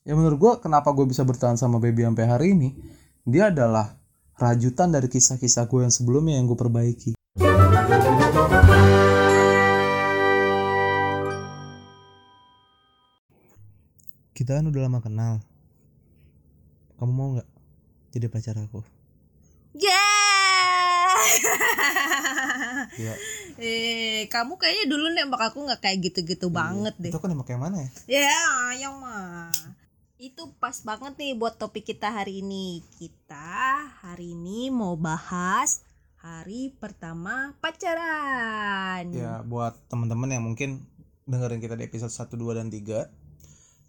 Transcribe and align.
ya 0.00 0.16
menurut 0.16 0.38
gue 0.40 0.52
kenapa 0.64 0.88
gue 0.96 1.04
bisa 1.04 1.28
bertahan 1.28 1.60
sama 1.60 1.76
baby 1.76 2.08
sampai 2.08 2.24
hari 2.24 2.46
ini 2.56 2.72
dia 3.28 3.52
adalah 3.52 4.00
rajutan 4.40 4.88
dari 4.88 5.12
kisah-kisah 5.12 5.68
gue 5.68 5.84
yang 5.84 5.92
sebelumnya 5.92 6.40
yang 6.40 6.48
gue 6.48 6.56
perbaiki 6.56 7.12
kita 14.32 14.56
kan 14.56 14.64
udah 14.72 14.80
lama 14.88 15.04
kenal 15.04 15.34
kamu 16.96 17.12
mau 17.12 17.28
nggak 17.36 17.48
jadi 18.16 18.26
pacar 18.32 18.56
aku 18.56 18.80
Yeah. 19.70 20.02
ya 22.98 23.14
eh, 23.62 24.26
kamu 24.26 24.58
kayaknya 24.58 24.84
dulu 24.90 25.06
nembak 25.14 25.52
aku 25.52 25.62
nggak 25.62 25.78
kayak 25.78 26.10
gitu-gitu 26.10 26.50
banget 26.50 26.96
deh. 26.98 27.14
itu 27.14 27.20
kan 27.22 27.30
emang 27.30 27.46
kayak 27.46 27.62
mana 27.62 27.76
ya 27.78 27.90
Ya, 28.10 28.34
yang 28.82 28.98
mah. 28.98 29.52
Itu 30.20 30.52
pas 30.60 30.76
banget 30.84 31.16
nih 31.16 31.32
buat 31.32 31.56
topik 31.56 31.96
kita 31.96 32.12
hari 32.12 32.44
ini. 32.44 32.84
Kita 33.00 33.88
hari 34.04 34.36
ini 34.36 34.68
mau 34.68 34.92
bahas 34.92 35.80
hari 36.20 36.76
pertama 36.76 37.56
pacaran. 37.64 39.08
ya 39.16 39.40
buat 39.40 39.80
teman-teman 39.88 40.28
yang 40.28 40.44
mungkin 40.44 40.84
dengerin 41.24 41.64
kita 41.64 41.72
di 41.72 41.88
episode 41.88 42.12
1, 42.12 42.36
2 42.36 42.52
dan 42.52 42.68
3 42.68 43.08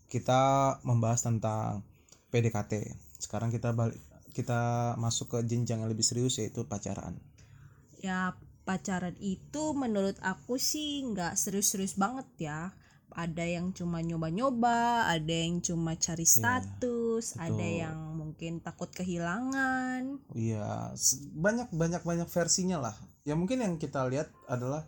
kita 0.08 0.42
membahas 0.88 1.20
tentang 1.20 1.84
PDKT. 2.32 2.96
Sekarang 3.20 3.52
kita 3.52 3.76
balik 3.76 4.00
kita 4.32 4.96
masuk 4.96 5.36
ke 5.36 5.40
jenjang 5.44 5.84
yang 5.84 5.92
lebih 5.92 6.08
serius 6.08 6.40
yaitu 6.40 6.64
pacaran. 6.64 7.20
Ya, 8.00 8.40
pacaran 8.64 9.20
itu 9.20 9.76
menurut 9.76 10.16
aku 10.24 10.56
sih 10.56 11.04
nggak 11.12 11.36
serius-serius 11.36 12.00
banget 12.00 12.28
ya. 12.40 12.72
Ada 13.14 13.46
yang 13.46 13.76
cuma 13.76 14.00
nyoba-nyoba, 14.00 15.12
ada 15.12 15.36
yang 15.36 15.60
cuma 15.60 16.00
cari 16.00 16.24
status, 16.24 17.36
ada 17.36 17.52
betul. 17.54 17.82
yang 17.84 17.98
mungkin 18.16 18.64
takut 18.64 18.90
kehilangan. 18.92 20.22
Iya, 20.32 20.96
banyak 21.36 21.70
banyak 21.76 22.02
banyak 22.02 22.28
versinya 22.32 22.80
lah. 22.80 22.96
Ya 23.28 23.38
mungkin 23.38 23.62
yang 23.62 23.76
kita 23.78 24.08
lihat 24.08 24.32
adalah 24.48 24.88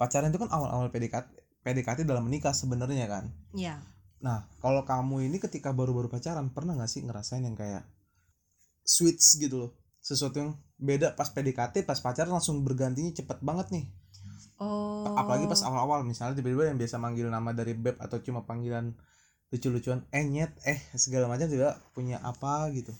pacaran 0.00 0.32
itu 0.32 0.40
kan 0.40 0.50
awal-awal 0.50 0.90
PDKT 0.90 1.28
PDKT 1.62 2.02
dalam 2.08 2.26
menikah 2.26 2.50
sebenarnya 2.50 3.06
kan. 3.06 3.30
Ya, 3.54 3.78
Nah, 4.22 4.46
kalau 4.62 4.86
kamu 4.86 5.26
ini 5.26 5.42
ketika 5.42 5.74
baru-baru 5.74 6.06
pacaran 6.06 6.54
pernah 6.54 6.78
nggak 6.78 6.90
sih 6.90 7.02
ngerasain 7.02 7.42
yang 7.42 7.58
kayak 7.58 7.82
switch 8.86 9.42
gitu 9.42 9.58
loh? 9.58 9.70
Sesuatu 9.98 10.38
yang 10.38 10.50
beda 10.78 11.18
pas 11.18 11.26
PDKT, 11.30 11.82
pas 11.82 11.98
pacaran 11.98 12.30
langsung 12.30 12.62
bergantinya 12.62 13.10
cepet 13.10 13.42
banget 13.42 13.74
nih. 13.74 13.84
Oh. 14.62 15.18
apalagi 15.18 15.50
pas 15.50 15.58
awal-awal 15.66 16.06
misalnya 16.06 16.38
tiba-tiba 16.38 16.70
yang 16.70 16.78
biasa 16.78 17.02
manggil 17.02 17.26
nama 17.26 17.50
dari 17.50 17.74
beb 17.74 17.98
atau 17.98 18.22
cuma 18.22 18.46
panggilan 18.46 18.94
lucu-lucuan 19.50 20.06
eh 20.14 20.24
nyet 20.24 20.54
eh 20.62 20.78
segala 20.94 21.26
macam 21.26 21.50
juga 21.50 21.76
punya 21.92 22.22
apa 22.22 22.70
gitu 22.70 22.94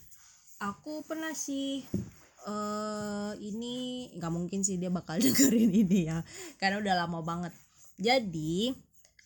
aku 0.59 1.07
pernah 1.07 1.33
sih 1.33 1.87
eh 2.43 3.33
ini 3.39 4.11
nggak 4.19 4.33
mungkin 4.35 4.67
sih 4.67 4.77
dia 4.77 4.91
bakal 4.91 5.17
dengerin 5.23 5.71
ini 5.71 6.11
ya 6.11 6.27
karena 6.59 6.83
udah 6.83 6.95
lama 7.07 7.23
banget 7.23 7.55
jadi 7.97 8.75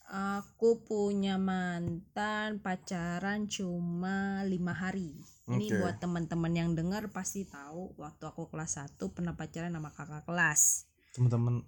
aku 0.06 0.86
punya 0.86 1.34
mantan 1.34 2.62
pacaran 2.62 3.50
cuma 3.50 4.46
lima 4.46 4.70
hari 4.70 5.18
ini 5.50 5.66
Oke. 5.70 5.78
buat 5.82 5.96
teman-teman 5.98 6.52
yang 6.54 6.70
dengar 6.78 7.10
pasti 7.10 7.42
tahu 7.42 7.94
waktu 7.98 8.24
aku 8.30 8.46
kelas 8.46 8.78
1 8.78 9.02
pernah 9.10 9.34
pacaran 9.34 9.74
sama 9.74 9.90
kakak 9.90 10.22
kelas 10.22 10.86
teman-teman 11.14 11.66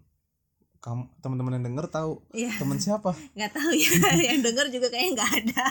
kamu 0.79 1.11
teman-teman 1.19 1.59
yang 1.59 1.67
denger 1.75 1.87
tahu 1.91 2.23
Iya 2.31 2.55
teman 2.55 2.79
siapa 2.79 3.11
nggak 3.37 3.53
tahu 3.55 3.73
ya 3.75 3.91
yang 4.35 4.41
denger 4.43 4.67
juga 4.71 4.87
kayaknya 4.95 5.13
nggak 5.19 5.33
ada 5.43 5.67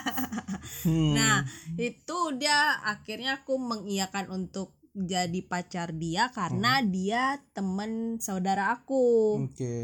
Hmm. 0.84 1.14
Nah, 1.16 1.48
itu 1.80 2.18
dia 2.36 2.78
akhirnya 2.84 3.42
aku 3.42 3.56
mengiyakan 3.56 4.30
untuk 4.30 4.76
jadi 4.92 5.40
pacar 5.46 5.94
dia 5.94 6.28
karena 6.34 6.82
dia 6.82 7.38
temen 7.54 8.18
saudara 8.18 8.74
aku. 8.74 9.38
oke 9.46 9.78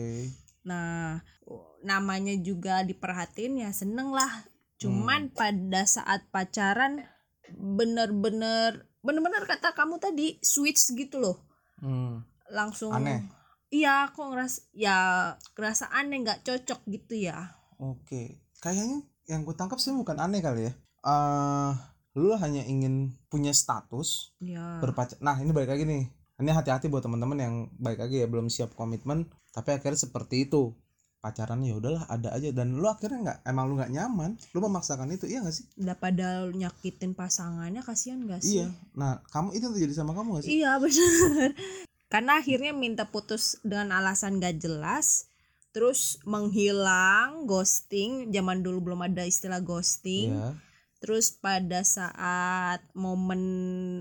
Nah, 0.64 1.20
namanya 1.84 2.34
juga 2.40 2.82
diperhatiin 2.82 3.62
ya 3.62 3.70
seneng 3.70 4.10
lah. 4.10 4.48
Cuman 4.80 5.30
pada 5.30 5.84
saat 5.84 6.26
pacaran 6.32 7.04
bener-bener 7.52 8.88
bener-bener 9.04 9.44
kata 9.44 9.76
kamu 9.76 10.00
tadi 10.00 10.40
switch 10.40 10.96
gitu 10.96 11.20
loh. 11.20 11.36
Hmm. 11.78 12.24
Langsung 12.48 12.96
Aneh. 12.96 13.22
Iya, 13.74 14.06
aku 14.06 14.22
ngeras 14.24 14.70
ya 14.70 14.96
ngerasa 15.52 15.90
aneh 15.90 16.22
nggak 16.22 16.42
cocok 16.42 16.80
gitu 16.86 17.14
ya. 17.18 17.50
oke 17.76 18.38
kayaknya 18.62 19.02
yang 19.26 19.42
gue 19.42 19.52
tangkap 19.52 19.76
sih 19.76 19.90
bukan 19.90 20.14
aneh 20.16 20.38
kali 20.38 20.70
ya. 20.70 20.72
Eh 21.02 21.72
lu 22.14 22.30
hanya 22.38 22.62
ingin 22.64 22.94
punya 23.26 23.50
status 23.50 24.30
Ya. 24.38 24.78
berpacar. 24.78 25.18
Nah 25.18 25.34
ini 25.36 25.50
balik 25.50 25.74
lagi 25.74 25.82
nih. 25.82 26.06
Ini 26.34 26.50
hati-hati 26.50 26.86
buat 26.86 27.02
teman-teman 27.02 27.34
yang 27.36 27.54
baik 27.76 27.98
lagi 27.98 28.22
ya 28.22 28.26
belum 28.26 28.46
siap 28.46 28.72
komitmen 28.72 29.26
tapi 29.50 29.74
akhirnya 29.74 29.98
seperti 29.98 30.46
itu. 30.46 30.70
Pacaran 31.18 31.64
ya 31.64 31.74
udahlah 31.74 32.04
ada 32.06 32.30
aja. 32.30 32.52
Dan 32.52 32.76
lu 32.76 32.84
akhirnya 32.84 33.18
nggak 33.24 33.38
emang 33.44 33.64
lu 33.66 33.74
nggak 33.74 33.90
nyaman? 33.90 34.30
Lu 34.52 34.60
memaksakan 34.60 35.08
itu 35.08 35.24
iya 35.24 35.40
gak 35.40 35.56
sih? 35.56 35.64
Daripada 35.74 36.44
nyakitin 36.46 37.16
pasangannya 37.16 37.80
kasihan 37.80 38.20
gak 38.22 38.38
sih? 38.38 38.60
iya. 38.60 38.68
Nah 38.92 39.24
kamu 39.32 39.56
itu 39.56 39.66
terjadi 39.72 39.94
sama 39.96 40.12
kamu 40.12 40.36
gak 40.36 40.44
sih? 40.44 40.60
Iya 40.60 40.76
benar. 40.84 41.50
Karena 42.12 42.38
akhirnya 42.38 42.70
minta 42.70 43.08
putus 43.10 43.58
dengan 43.66 43.96
alasan 43.96 44.38
gak 44.38 44.62
jelas, 44.62 45.28
terus 45.74 46.22
menghilang, 46.22 47.48
ghosting. 47.48 48.30
Zaman 48.30 48.62
dulu 48.62 48.92
belum 48.92 49.06
ada 49.06 49.26
istilah 49.26 49.60
ghosting. 49.60 50.32
Iya. 50.32 50.54
Terus 51.02 51.36
pada 51.36 51.84
saat 51.84 52.80
momen 52.96 53.42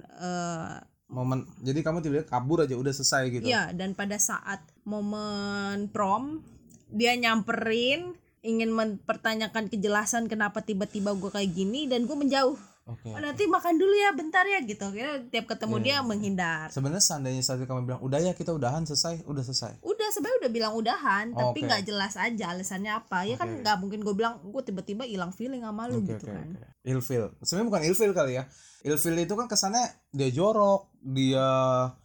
eh 0.08 0.78
momen 1.14 1.46
jadi 1.62 1.86
kamu 1.86 2.02
tiba-tiba 2.02 2.26
kabur 2.26 2.66
aja 2.66 2.74
udah 2.74 2.90
selesai 2.90 3.30
gitu 3.30 3.46
Iya, 3.46 3.70
dan 3.78 3.94
pada 3.94 4.18
saat 4.18 4.66
momen 4.82 5.94
prom 5.94 6.42
dia 6.90 7.14
nyamperin 7.14 8.18
ingin 8.44 8.76
mempertanyakan 8.76 9.72
kejelasan 9.72 10.28
kenapa 10.28 10.60
tiba-tiba 10.62 11.16
gue 11.16 11.32
kayak 11.32 11.52
gini 11.56 11.88
dan 11.88 12.04
gue 12.04 12.18
menjauh. 12.18 12.60
Oke 12.86 13.08
Oh, 13.08 13.18
nanti 13.18 13.44
makan 13.46 13.76
dulu 13.76 13.92
ya 13.92 14.12
bentar 14.12 14.44
ya 14.44 14.60
gitu. 14.60 14.84
Kira 14.90 15.24
tiap 15.26 15.48
ketemu 15.48 15.76
Iya, 15.76 15.84
dia 15.84 15.94
iya. 15.94 16.00
menghindar. 16.02 16.68
sebenarnya 16.70 17.00
seandainya 17.02 17.40
saat 17.40 17.60
kamu 17.60 17.86
bilang 17.86 18.02
udah 18.02 18.20
ya 18.20 18.32
kita 18.32 18.52
udahan 18.52 18.84
selesai 18.84 19.24
udah 19.24 19.40
selesai 19.42 19.80
udah 19.80 20.08
sebenarnya 20.10 20.40
udah 20.42 20.52
bilang 20.52 20.74
udahan 20.74 21.26
Oh, 21.32 21.50
tapi 21.50 21.64
nggak 21.64 21.84
jelas 21.84 22.14
aja 22.16 22.46
alasannya 22.50 22.92
apa 22.94 23.24
ya 23.24 23.36
kan 23.36 23.48
Oke. 23.48 23.60
nggak 23.62 23.78
mungkin 23.78 24.00
gue 24.02 24.14
bilang 24.14 24.42
gue 24.42 24.62
tiba-tiba 24.62 25.04
hilang 25.04 25.32
feeling 25.32 25.62
sama 25.62 25.88
lu 25.88 26.00
Oke 26.00 26.12
gitu 26.12 26.26
oke 26.26 26.34
kan 26.34 26.48
oke. 26.52 26.68
Ilfil. 26.84 27.24
Sebenarnya 27.40 27.68
bukan 27.70 27.84
ilfil 27.86 28.12
kali 28.12 28.34
ya. 28.36 28.44
Ilfil 28.84 29.16
itu 29.18 29.34
kan 29.34 29.48
kesannya 29.48 29.80
dia 30.12 30.28
jorok, 30.28 30.92
dia 31.00 31.48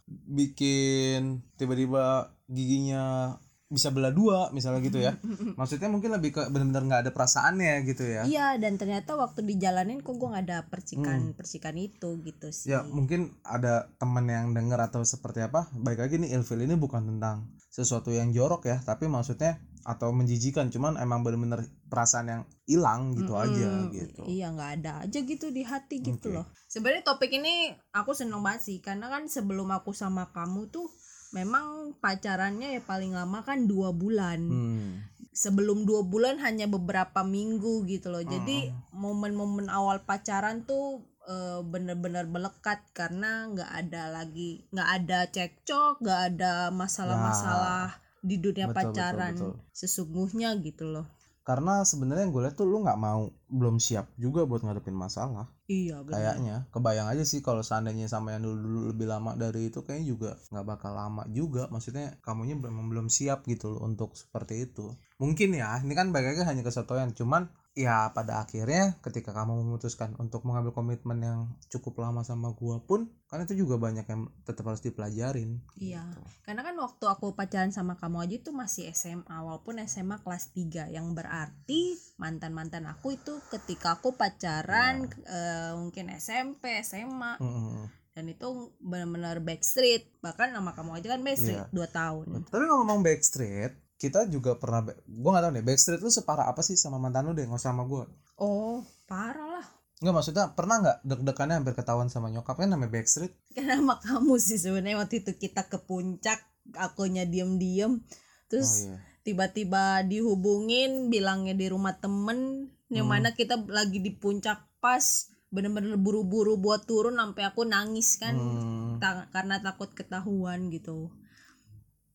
bikin 0.07 1.43
tiba-tiba 1.55 2.31
giginya 2.47 3.35
bisa 3.69 3.89
belah 3.89 4.09
dua 4.09 4.49
misalnya 4.49 4.81
gitu 4.81 4.97
ya. 4.97 5.13
Maksudnya 5.59 5.87
mungkin 5.87 6.09
lebih 6.11 6.33
ke 6.33 6.41
benar-benar 6.47 6.83
nggak 6.83 7.01
ada 7.05 7.11
perasaannya 7.11 7.85
gitu 7.85 8.01
ya. 8.01 8.25
iya 8.25 8.57
dan 8.57 8.75
ternyata 8.75 9.13
waktu 9.13 9.45
dijalanin 9.45 10.01
kok 10.01 10.13
gue 10.13 10.25
nggak 10.25 10.45
ada 10.45 10.59
percikan 10.65 11.31
percikan 11.31 11.77
itu 11.77 12.17
gitu 12.19 12.49
sih 12.49 12.67
Hmm. 12.67 12.73
Ya 12.73 12.79
mungkin 12.83 13.19
ada 13.41 13.87
temen 13.95 14.25
yang 14.25 14.51
denger 14.51 14.77
atau 14.83 15.01
seperti 15.01 15.39
apa. 15.39 15.69
Baik 15.71 16.01
lagi 16.01 16.17
nih 16.17 16.33
ilfil 16.33 16.59
ini 16.59 16.73
bukan 16.73 17.05
tentang 17.07 17.45
sesuatu 17.67 18.09
yang 18.09 18.29
jorok 18.29 18.65
ya, 18.65 18.81
tapi 18.81 19.05
maksudnya 19.05 19.57
atau 19.81 20.09
menjijikan. 20.11 20.67
Cuman 20.67 20.97
emang 20.97 21.21
benar-benar 21.21 21.61
perasaan 21.85 22.27
yang 22.27 22.41
hilang 22.65 23.13
gitu 23.13 23.33
aja 23.33 23.65
Mm, 23.65 23.89
gitu. 23.89 24.21
iya 24.25 24.49
nggak 24.49 24.71
ada 24.77 24.91
aja 25.01 25.19
gitu 25.19 25.49
di 25.49 25.65
hati 25.65 26.05
gitu 26.05 26.29
Oke. 26.29 26.37
loh 26.37 26.45
sebenarnya 26.69 27.01
topik 27.01 27.33
ini 27.33 27.73
aku 27.89 28.13
seneng 28.13 28.45
banget 28.45 28.61
sih 28.61 28.77
karena 28.77 29.09
kan 29.09 29.25
sebelum 29.25 29.65
aku 29.73 29.89
sama 29.89 30.29
kamu 30.29 30.69
tuh 30.69 30.85
memang 31.31 31.65
pacarannya 31.97 32.73
ya 32.73 32.81
paling 32.81 33.13
lama 33.13 33.41
kan 33.41 33.65
dua 33.65 33.89
bulan 33.91 34.39
Hmm. 34.41 35.05
sebelum 35.31 35.85
dua 35.85 36.01
bulan 36.03 36.35
hanya 36.37 36.65
beberapa 36.65 37.21
minggu 37.21 37.85
gitu 37.85 38.09
loh 38.09 38.23
jadi 38.23 38.69
Hmm. 38.69 38.75
momen-momen 38.93 39.69
awal 39.69 40.01
pacaran 40.01 40.63
tuh 40.63 41.05
eh, 41.21 41.61
bener-bener 41.61 42.25
melekat 42.25 42.81
karena 42.91 43.45
nggak 43.47 43.69
ada 43.69 44.09
lagi 44.09 44.65
nggak 44.69 44.89
ada 44.97 45.19
cekcok 45.27 46.01
nggak 46.01 46.21
ada 46.33 46.73
masalah-masalah 46.73 47.93
di 48.19 48.35
dunia 48.35 48.65
Betul, 48.65 48.73
betul, 48.73 48.87
pacaran 48.89 49.33
betul. 49.37 49.53
sesungguhnya 49.71 50.49
gitu 50.59 50.85
loh 50.85 51.05
Karena 51.39 51.81
sebenarnya 51.81 52.29
gue 52.29 52.41
lihat 52.43 52.53
tuh 52.53 52.65
lu 52.65 52.81
nggak 52.81 52.97
mau 52.97 53.25
belum 53.47 53.77
siap 53.77 54.05
juga 54.15 54.45
buat 54.45 54.61
ngadepin 54.61 54.93
masalah. 54.93 55.49
Iya 55.69 56.01
benar 56.01 56.17
Kayaknya 56.17 56.55
kebayang 56.73 57.07
aja 57.13 57.23
sih 57.23 57.39
kalau 57.45 57.61
seandainya 57.61 58.09
sama 58.09 58.33
yang 58.33 58.41
dulu 58.41 58.89
lebih 58.89 59.05
lama 59.05 59.37
dari 59.37 59.69
itu 59.69 59.85
kayaknya 59.85 60.07
juga 60.09 60.31
nggak 60.49 60.65
bakal 60.65 60.91
lama 60.97 61.23
juga. 61.29 61.69
Maksudnya 61.69 62.17
kamunya 62.25 62.57
memang 62.57 62.89
belum 62.89 63.07
siap 63.07 63.45
gitu 63.45 63.77
loh 63.77 63.85
untuk 63.85 64.17
seperti 64.17 64.65
itu. 64.65 64.89
Mungkin 65.21 65.53
ya, 65.53 65.77
ini 65.85 65.93
kan 65.93 66.09
baik 66.09 66.33
lagi 66.33 66.41
hanya 66.49 66.65
kesotoyan. 66.65 67.13
Cuman 67.13 67.53
ya 67.79 68.11
pada 68.11 68.43
akhirnya 68.43 68.99
ketika 68.99 69.31
kamu 69.31 69.63
memutuskan 69.63 70.11
untuk 70.19 70.43
mengambil 70.43 70.75
komitmen 70.75 71.19
yang 71.19 71.39
cukup 71.67 72.03
lama 72.03 72.21
sama 72.21 72.51
gua 72.51 72.83
pun 72.83 73.07
kan 73.25 73.39
itu 73.39 73.55
juga 73.55 73.79
banyak 73.79 74.03
yang 74.03 74.27
tetap 74.43 74.67
harus 74.67 74.81
dipelajarin 74.81 75.63
Iya. 75.75 76.03
gitu. 76.03 76.19
Karena 76.43 76.61
kan 76.61 76.75
waktu 76.75 77.05
aku 77.05 77.31
pacaran 77.31 77.71
sama 77.71 77.95
kamu 77.95 78.27
aja 78.27 78.35
itu 78.35 78.51
masih 78.51 78.91
SMA 78.91 79.31
walaupun 79.31 79.79
SMA 79.81 80.19
kelas 80.19 80.51
3 80.51 80.91
yang 80.91 81.13
berarti 81.13 81.95
mantan-mantan 82.17 82.83
aku 82.85 83.15
itu 83.15 83.39
ketika 83.47 83.95
aku 83.95 84.11
pacaran 84.13 85.07
eh, 85.23 85.71
mungkin 85.73 86.11
SMP, 86.11 86.83
SMA 86.83 87.39
Mm-mm. 87.39 87.87
dan 88.11 88.25
itu 88.27 88.47
benar-benar 88.77 89.39
backstreet 89.39 90.11
bahkan 90.19 90.51
nama 90.51 90.75
kamu 90.75 90.99
aja 90.99 91.15
kan 91.15 91.21
backstreet 91.21 91.63
Iya. 91.63 91.71
dua 91.71 91.87
tahun. 91.87 92.43
tapi 92.45 92.65
ngomong 92.65 92.99
Backstreet 92.99 93.71
kita 93.99 94.25
juga 94.31 94.55
pernah 94.55 94.81
gua 95.05 95.29
nggak 95.35 95.43
tahu 95.43 95.53
nih 95.53 95.65
Backstreet 95.67 95.99
lu 95.99 96.07
separah 96.09 96.47
apa 96.47 96.63
sih 96.63 96.73
sama 96.73 96.95
mantan 96.97 97.27
lu 97.27 97.35
deh 97.35 97.43
nggak 97.43 97.59
sama 97.59 97.83
gua 97.83 98.07
Oh 98.39 98.79
parah 99.05 99.59
lah. 99.59 99.65
Nggak 99.99 100.13
maksudnya 100.15 100.45
pernah 100.55 100.75
nggak 100.79 100.97
deg-degannya 101.03 101.55
hampir 101.59 101.75
ketahuan 101.75 102.07
sama 102.07 102.31
nyokap 102.31 102.55
kan 102.55 102.71
namanya 102.71 102.95
Backstreet 102.95 103.35
Karena 103.51 103.75
sama 103.77 103.95
kamu 103.99 104.33
sih 104.39 104.55
sebenarnya 104.55 104.97
waktu 104.97 105.19
itu 105.21 105.35
kita 105.35 105.67
ke 105.67 105.77
puncak 105.83 106.39
akunya 106.73 107.27
diem-diem 107.27 107.99
terus 108.47 108.87
oh 108.87 108.95
iya 108.95 108.97
tiba-tiba 109.19 110.01
dihubungin 110.07 111.11
bilangnya 111.11 111.53
di 111.53 111.67
rumah 111.69 111.93
temen 111.99 112.71
yang 112.89 113.05
Hmm. 113.05 113.19
mana 113.19 113.29
kita 113.35 113.61
lagi 113.67 113.99
di 113.99 114.09
puncak 114.09 114.57
pas 114.79 115.05
bener-bener 115.51 115.99
buru-buru 115.99 116.57
buat 116.57 116.87
turun 116.87 117.19
sampai 117.19 117.43
aku 117.45 117.61
nangis 117.67 118.17
kan 118.17 118.33
Hmm. 118.33 118.97
Ta- 118.97 119.27
karena 119.29 119.59
takut 119.59 119.91
ketahuan 119.91 120.71
gitu 120.71 121.11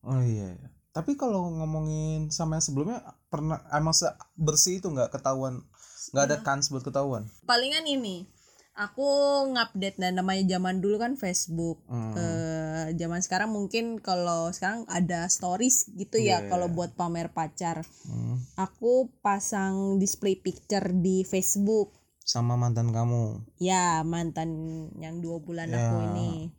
Oh 0.01 0.19
iya, 0.19 0.53
iya. 0.53 0.69
Tapi 0.95 1.11
kalau 1.13 1.51
ngomongin 1.51 2.31
sama 2.31 2.55
yang 2.55 2.63
sebelumnya 2.63 2.99
pernah 3.27 3.59
emang 3.69 3.91
se- 3.91 4.07
bersih 4.33 4.79
itu 4.79 4.87
nggak 4.87 5.11
ketahuan, 5.11 5.59
nggak 6.09 6.23
ada 6.25 6.37
kans 6.39 6.69
buat 6.69 6.81
ketahuan. 6.81 7.27
palingan 7.43 7.83
ini 7.83 8.23
aku 8.73 9.07
ngupdate 9.49 9.95
dan 9.97 10.15
namanya 10.15 10.43
zaman 10.49 10.79
dulu 10.79 10.95
kan 10.97 11.15
Facebook 11.15 11.79
Hmm. 11.85 12.11
Eh, 12.13 12.87
zaman 12.93 13.19
sekarang 13.19 13.47
mungkin 13.49 13.99
kalau 13.99 14.47
sekarang 14.49 14.83
ada 14.89 15.27
stories 15.27 15.87
gitu 15.89 16.15
ya 16.17 16.39
Iya. 16.39 16.47
kalau 16.47 16.67
buat 16.69 16.91
pamer 16.93 17.27
pacar 17.29 17.83
Hmm. 18.03 18.39
aku 18.55 19.11
pasang 19.19 19.95
display 19.97 20.35
picture 20.35 20.91
di 20.93 21.23
Facebook 21.23 21.91
Sama 22.21 22.55
mantan 22.55 22.89
kamu. 22.89 23.47
ya 23.57 23.99
mantan 24.01 24.51
yang 24.97 25.19
dua 25.19 25.39
bulan 25.39 25.69
Ya. 25.69 25.79
aku 25.81 25.95
ini 26.09 26.51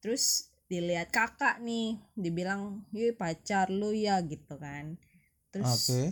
terus 0.00 0.49
dilihat 0.70 1.10
kakak 1.10 1.58
nih 1.58 1.98
dibilang 2.14 2.86
iya 2.94 3.10
pacar 3.10 3.68
lu 3.74 3.90
ya 3.90 4.22
gitu 4.22 4.54
kan 4.54 4.94
terus 5.50 5.66
Oke, 5.66 6.02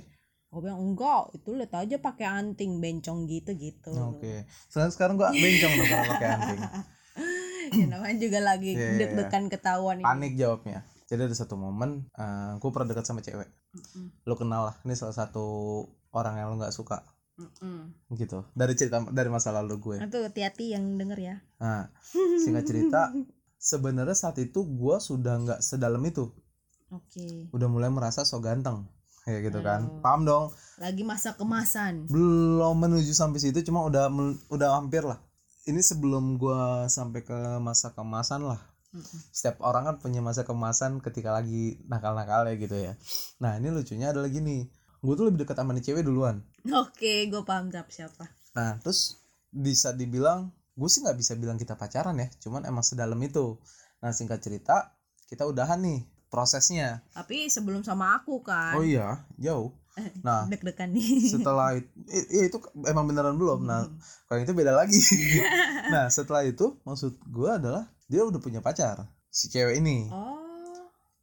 aku 0.51 0.59
bilang 0.67 0.83
enggak 0.83 1.31
itu 1.39 1.55
lihat 1.55 1.73
aja 1.79 1.97
pakai 2.03 2.27
anting 2.27 2.83
bencong 2.83 3.31
gitu 3.31 3.55
gitu 3.55 3.95
oke. 3.95 4.43
Sekarang 4.67 4.91
sekarang 4.91 5.15
gua 5.15 5.31
bencong 5.31 5.73
dong 5.79 5.87
kalau 5.87 6.05
pakai 6.11 6.29
anting. 6.35 6.61
ya 7.79 7.85
namanya 7.87 8.17
juga 8.19 8.39
lagi 8.43 8.75
Iya, 8.75 8.81
iya, 8.81 8.89
iya. 8.91 8.99
deg-degan 8.99 9.45
ketahuan 9.53 10.01
ini 10.01 10.07
Panik 10.07 10.33
jawabnya. 10.35 10.83
Jadi 11.09 11.21
ada 11.25 11.37
satu 11.37 11.57
momen, 11.57 12.05
eh 12.17 12.53
gue 12.61 12.71
pernah 12.73 12.89
dekat 12.93 13.05
sama 13.09 13.25
cewek. 13.25 13.49
Mm-mm, 13.73 14.29
Lo 14.29 14.37
kenal 14.37 14.73
lah, 14.73 14.77
ini 14.85 14.93
salah 14.93 15.17
satu 15.17 15.85
orang 16.13 16.37
yang 16.37 16.53
lo 16.53 16.61
nggak 16.61 16.73
suka, 16.77 17.01
mm-mm. 17.41 18.13
gitu. 18.13 18.45
Dari 18.53 18.77
cerita 18.77 19.01
dari 19.09 19.29
masa 19.33 19.53
lalu 19.57 19.81
gue. 19.81 19.97
Tuh 20.09 20.29
hati-hati 20.29 20.77
yang 20.77 21.01
denger 21.01 21.19
ya 21.21 21.37
Nah, 21.61 21.89
singkat 22.45 22.65
cerita, 22.69 23.09
sebenarnya 23.59 24.15
saat 24.15 24.39
itu 24.39 24.65
gue 24.65 24.97
sudah 25.03 25.35
nggak 25.43 25.61
sedalam 25.61 26.01
itu. 26.07 26.31
oke. 26.89 27.53
Udah 27.53 27.69
mulai 27.69 27.93
merasa 27.93 28.25
so 28.25 28.41
ganteng 28.41 28.89
kayak 29.29 29.53
gitu 29.53 29.61
kan. 29.61 30.01
Paham 30.01 30.25
dong? 30.25 30.45
Lagi 30.81 31.05
masa 31.05 31.37
kemasan. 31.37 32.09
Belum 32.09 32.73
menuju 32.73 33.13
sampai 33.13 33.43
situ 33.45 33.61
cuma 33.69 33.85
udah 33.85 34.09
udah 34.49 34.69
hampir 34.81 35.05
lah. 35.05 35.21
Ini 35.69 35.85
sebelum 35.85 36.41
gua 36.41 36.89
sampai 36.89 37.21
ke 37.29 37.37
masa 37.61 37.93
kemasan 37.93 38.49
lah. 38.49 38.57
Setiap 39.37 39.61
orang 39.61 39.85
kan 39.85 39.97
punya 40.01 40.25
masa 40.25 40.49
kemasan 40.49 41.05
ketika 41.05 41.29
lagi 41.29 41.85
nakal-nakal 41.85 42.49
ya 42.49 42.57
gitu 42.57 42.73
ya. 42.73 42.97
Nah 43.37 43.61
ini 43.61 43.69
lucunya 43.69 44.17
adalah 44.17 44.33
gini 44.33 44.65
gue 44.99 45.15
tuh 45.15 45.31
lebih 45.31 45.47
dekat 45.47 45.57
sama 45.63 45.71
nih 45.77 45.85
cewek 45.85 46.03
duluan. 46.03 46.43
Oke 46.67 47.31
gue 47.31 47.43
paham 47.47 47.71
siapa 47.71 47.91
siapa. 47.93 48.25
Nah 48.59 48.81
terus 48.83 49.21
bisa 49.53 49.95
dibilang 49.95 50.51
gue 50.79 50.89
sih 50.89 51.03
nggak 51.03 51.19
bisa 51.19 51.35
bilang 51.35 51.59
kita 51.59 51.75
pacaran 51.75 52.15
ya 52.15 52.31
cuman 52.39 52.63
emang 52.71 52.87
sedalam 52.87 53.19
itu. 53.19 53.59
Nah 53.99 54.15
singkat 54.15 54.39
cerita 54.39 54.95
kita 55.27 55.43
udahan 55.43 55.83
nih 55.83 56.07
prosesnya. 56.31 57.03
Tapi 57.11 57.51
sebelum 57.51 57.83
sama 57.83 58.15
aku 58.23 58.47
kan. 58.47 58.79
Oh 58.79 58.87
iya 58.87 59.27
jauh. 59.35 59.75
Nah 60.23 60.47
deg-degan 60.47 60.95
nih. 60.95 61.35
setelah 61.35 61.75
itu 61.75 61.91
itu 62.31 62.59
emang 62.87 63.11
beneran 63.11 63.35
belum. 63.35 63.67
Nah 63.67 63.91
kalau 64.31 64.39
itu 64.39 64.55
beda 64.55 64.79
lagi. 64.79 64.99
Nah 65.89 66.13
setelah 66.13 66.45
itu 66.45 66.77
maksud 66.85 67.17
gue 67.33 67.49
adalah 67.49 67.89
dia 68.13 68.21
udah 68.21 68.37
punya 68.39 68.61
pacar 68.61 69.09
si 69.33 69.51
cewek 69.51 69.83
ini. 69.83 70.07
Oh. 70.13 70.37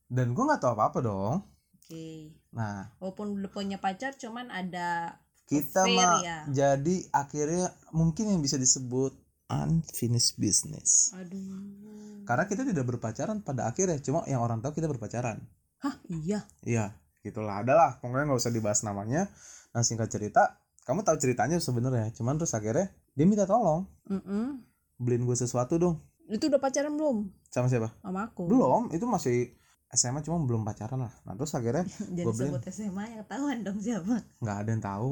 Dan 0.10 0.36
gue 0.36 0.44
nggak 0.44 0.57
tahu 0.57 0.74
apa 0.75 0.84
apa 0.90 1.00
dong. 1.06 1.36
Oke. 1.78 2.34
Nah. 2.50 2.90
Walaupun 2.98 3.38
udah 3.38 3.52
punya 3.54 3.78
pacar 3.78 4.18
cuman 4.18 4.50
ada 4.50 5.22
kita 5.46 5.86
mah 5.86 6.25
ya? 6.25 6.38
jadi 6.50 6.96
akhirnya 7.13 7.69
mungkin 7.94 8.34
yang 8.34 8.42
bisa 8.42 8.57
disebut 8.57 9.13
unfinished 9.50 10.38
business. 10.42 11.13
Aduh. 11.13 12.24
Karena 12.25 12.45
kita 12.50 12.65
tidak 12.65 12.86
berpacaran 12.89 13.45
pada 13.45 13.69
akhirnya 13.69 14.01
cuma 14.01 14.25
yang 14.25 14.42
orang 14.42 14.62
tahu 14.62 14.81
kita 14.81 14.89
berpacaran. 14.89 15.45
Hah 15.81 15.95
iya? 16.09 16.45
Iya 16.65 16.95
gitulah 17.25 17.65
adalah 17.65 17.97
pokoknya 17.97 18.30
nggak 18.30 18.39
usah 18.42 18.53
dibahas 18.53 18.86
namanya. 18.86 19.25
Nah 19.74 19.81
singkat 19.81 20.13
cerita 20.13 20.62
kamu 20.86 21.01
tahu 21.01 21.18
ceritanya 21.18 21.57
sebenarnya 21.57 22.13
cuman 22.13 22.38
terus 22.38 22.53
akhirnya 22.53 22.94
dia 23.18 23.25
minta 23.25 23.50
tolong. 23.50 23.89
Mm-mm. 24.06 24.62
beliin 24.95 25.25
gue 25.27 25.36
sesuatu 25.36 25.75
dong. 25.75 26.00
Itu 26.30 26.47
udah 26.47 26.62
pacaran 26.62 26.95
belum? 26.95 27.27
Sama 27.51 27.68
siapa? 27.68 27.92
Sama 28.00 28.31
aku. 28.31 28.47
Belum 28.47 28.88
itu 28.94 29.03
masih 29.09 29.51
SMA 29.92 30.21
cuma 30.24 30.39
belum 30.44 30.63
pacaran 30.63 31.03
lah. 31.09 31.13
Nah 31.25 31.33
terus 31.36 31.51
akhirnya 31.57 31.83
jadi 32.15 32.24
Gua 32.24 32.33
beliin. 32.38 32.51
sebut 32.53 32.63
SMA 32.69 33.03
yang 33.12 33.19
ketahuan 33.25 33.57
dong 33.65 33.80
siapa. 33.81 34.15
Nggak 34.39 34.57
ada 34.62 34.69
yang 34.69 34.83
tahu. 34.83 35.12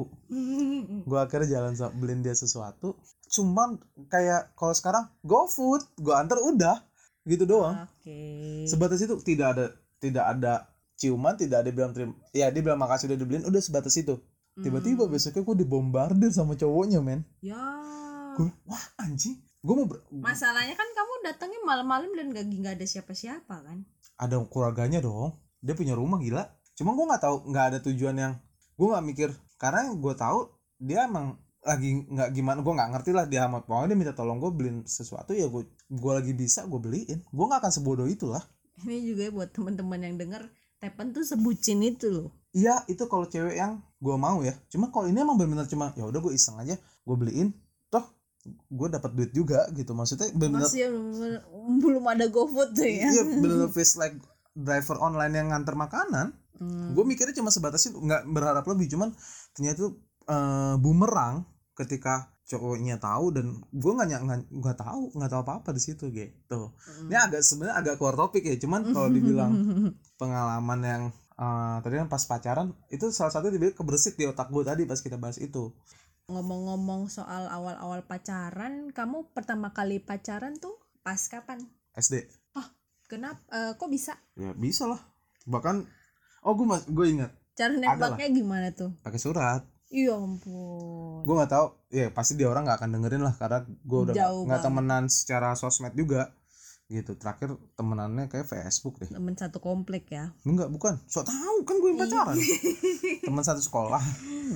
Gue 1.10 1.18
akhirnya 1.20 1.48
jalan 1.50 1.72
beliin 1.98 2.20
dia 2.22 2.32
sesuatu 2.38 2.94
cuman 3.34 3.82
kayak 4.06 4.54
kalau 4.54 4.70
sekarang 4.70 5.04
go 5.26 5.50
food 5.50 5.82
gue 5.98 6.14
antar 6.14 6.38
udah. 6.38 6.86
Gitu 7.26 7.48
doang. 7.48 7.88
Oke. 7.88 8.14
Sebatas 8.70 9.00
itu 9.02 9.16
tidak 9.26 9.58
ada 9.58 9.66
tidak 9.98 10.24
ada 10.28 10.52
ciuman 10.94 11.34
tidak 11.34 11.66
ada 11.66 11.70
bilang 11.74 11.90
terima 11.90 12.14
ya 12.30 12.52
dia 12.54 12.62
bilang 12.62 12.78
makasih 12.78 13.10
udah 13.10 13.18
dibeliin 13.18 13.44
udah 13.48 13.58
sebatas 13.58 13.96
itu. 13.98 14.20
Tiba-tiba 14.54 15.10
besoknya 15.10 15.42
gue 15.42 15.66
dibombardir 15.66 16.30
sama 16.30 16.54
cowoknya 16.54 17.02
men. 17.02 17.26
Ya. 17.42 17.58
Gue 18.38 18.54
wah 18.70 18.84
anjing. 19.02 19.42
Gue 19.64 19.74
mau 19.82 19.86
ber- 19.88 20.04
masalahnya 20.12 20.76
kan 20.78 20.86
kamu 20.94 21.12
datangnya 21.26 21.60
malam-malam 21.64 22.12
dan 22.14 22.30
gak 22.30 22.44
nggak 22.46 22.74
ada 22.78 22.86
siapa-siapa 22.86 23.54
kan? 23.64 23.82
Ada 24.20 24.38
keluarganya 24.46 25.02
dong. 25.02 25.34
Dia 25.64 25.74
punya 25.74 25.96
rumah 25.98 26.20
gila. 26.22 26.44
Cuma 26.78 26.94
gue 26.94 27.02
nggak 27.02 27.22
tahu 27.24 27.36
nggak 27.50 27.66
ada 27.72 27.78
tujuan 27.82 28.14
yang 28.14 28.32
gue 28.78 28.86
nggak 28.86 29.04
mikir. 29.08 29.28
Karena 29.58 29.90
gue 29.90 30.14
tahu 30.14 30.52
dia 30.78 31.08
emang 31.08 31.40
lagi 31.64 32.04
nggak 32.04 32.28
gimana 32.36 32.60
gue 32.60 32.74
nggak 32.76 32.90
ngerti 32.92 33.10
lah 33.16 33.24
dia 33.24 33.48
amat 33.48 33.64
pokoknya 33.64 33.88
dia 33.88 33.98
minta 33.98 34.12
tolong 34.12 34.36
gue 34.36 34.52
beliin 34.52 34.84
sesuatu 34.84 35.32
ya 35.32 35.48
gue 35.48 35.64
gue 35.88 36.12
lagi 36.12 36.32
bisa 36.36 36.68
gue 36.68 36.76
beliin. 36.76 37.24
Gue 37.32 37.44
nggak 37.48 37.64
akan 37.64 37.72
sebodoh 37.72 38.04
itu 38.04 38.28
lah. 38.28 38.44
Ini 38.84 39.00
juga 39.00 39.32
buat 39.32 39.50
teman-teman 39.54 40.00
yang 40.04 40.14
denger 40.20 40.44
Tepen 40.82 41.16
tuh 41.16 41.24
sebucin 41.24 41.80
itu 41.80 42.12
loh. 42.12 42.28
Iya 42.52 42.84
itu 42.92 43.00
kalau 43.08 43.24
cewek 43.24 43.56
yang 43.56 43.80
gue 43.96 44.16
mau 44.20 44.44
ya. 44.44 44.52
Cuma 44.68 44.92
kalau 44.92 45.08
ini 45.08 45.16
emang 45.16 45.40
benar-benar 45.40 45.64
cuma 45.64 45.96
ya 45.96 46.04
udah 46.04 46.20
gue 46.20 46.32
iseng 46.36 46.60
aja 46.60 46.76
gue 46.76 47.16
beliin 47.16 47.56
toh 47.88 48.04
gue 48.68 48.88
dapat 48.92 49.10
duit 49.16 49.32
juga 49.32 49.64
gitu. 49.72 49.96
Maksudnya 49.96 50.28
benar-benar 50.36 50.68
masih 50.68 50.92
belum- 50.92 51.80
belum 51.80 52.04
ada 52.12 52.28
GoFood 52.28 52.76
tuh 52.76 52.84
ya. 52.84 53.08
Iya 53.08 53.22
benar-benar 53.24 53.72
face 53.72 53.96
like 53.96 54.20
driver 54.52 55.00
online 55.00 55.32
yang 55.32 55.48
nganter 55.48 55.72
makanan. 55.72 56.36
Hmm. 56.54 56.94
gue 56.94 57.02
mikirnya 57.02 57.34
cuma 57.34 57.50
sebatas 57.50 57.82
itu 57.90 57.98
nggak 57.98 58.30
berharap 58.30 58.62
lebih 58.70 58.86
cuman 58.86 59.10
ternyata 59.58 59.74
itu 59.74 59.90
eh, 60.30 60.74
bumerang 60.78 61.42
ketika 61.74 62.34
cowoknya 62.44 63.02
tahu 63.02 63.34
dan 63.34 63.46
gue 63.72 63.92
nggak 63.94 64.08
nggak 64.20 64.40
nggak 64.52 64.76
tahu 64.78 65.10
nggak 65.16 65.30
tahu 65.32 65.40
apa 65.42 65.52
apa 65.64 65.70
di 65.74 65.82
situ 65.82 66.12
gitu. 66.12 66.70
Hmm. 66.70 67.08
ini 67.10 67.16
agak 67.16 67.40
sebenarnya 67.42 67.76
agak 67.80 67.94
keluar 67.98 68.14
topik 68.14 68.44
ya 68.46 68.56
cuman 68.60 68.94
kalau 68.94 69.08
dibilang 69.10 69.52
pengalaman 70.20 70.80
yang 70.84 71.02
eh, 71.34 71.76
tadi 71.82 71.94
kan 71.98 72.08
pas 72.12 72.22
pacaran 72.28 72.68
itu 72.92 73.10
salah 73.10 73.32
satu 73.32 73.50
dibilang 73.50 73.74
kebersit 73.74 74.14
di 74.14 74.28
otak 74.28 74.52
gue 74.52 74.62
tadi 74.62 74.82
pas 74.86 75.00
kita 75.00 75.18
bahas 75.18 75.40
itu. 75.40 75.72
Ngomong-ngomong 76.30 77.12
soal 77.12 77.50
awal-awal 77.52 78.00
pacaran 78.06 78.88
kamu 78.94 79.28
pertama 79.36 79.76
kali 79.76 80.00
pacaran 80.00 80.56
tuh 80.56 80.78
pas 81.04 81.20
kapan? 81.28 81.60
SD 81.94 82.44
kenapa 83.14 83.40
eh, 83.52 83.72
kok 83.76 83.90
bisa? 83.92 84.18
Ya 84.34 84.52
bisa 84.56 84.88
lah. 84.88 85.00
Bahkan 85.46 85.86
oh 86.44 86.52
gue 86.56 86.66
mas 86.66 86.84
gue 86.88 87.06
ingat. 87.06 87.30
Cara 87.54 87.74
nembaknya 87.78 88.28
gimana 88.34 88.68
tuh? 88.74 88.90
Pakai 89.06 89.20
surat 89.22 89.62
iya 89.94 90.12
ampun. 90.12 91.22
Gue 91.22 91.34
nggak 91.34 91.48
tahu. 91.48 91.66
Ya 91.88 92.10
pasti 92.10 92.34
dia 92.34 92.50
orang 92.50 92.66
nggak 92.66 92.82
akan 92.82 92.90
dengerin 92.92 93.22
lah 93.22 93.34
karena 93.34 93.62
gue 93.62 93.98
udah 94.02 94.14
nggak- 94.14 94.60
temenan 94.60 95.06
secara 95.06 95.54
sosmed 95.54 95.94
juga. 95.94 96.34
Gitu 96.84 97.14
terakhir 97.14 97.54
temenannya 97.74 98.28
kayak 98.28 98.44
Facebook 98.44 98.98
deh. 98.98 99.08
Temen 99.08 99.32
satu 99.32 99.56
komplek 99.56 100.10
ya? 100.10 100.34
Enggak 100.42 100.68
bukan. 100.68 100.98
So 101.06 101.22
tahu 101.22 101.62
kan 101.62 101.78
gue 101.78 101.88
yang 101.88 102.00
pacaran. 102.02 102.36
Teman 103.26 103.40
satu 103.40 103.62
sekolah. 103.62 104.02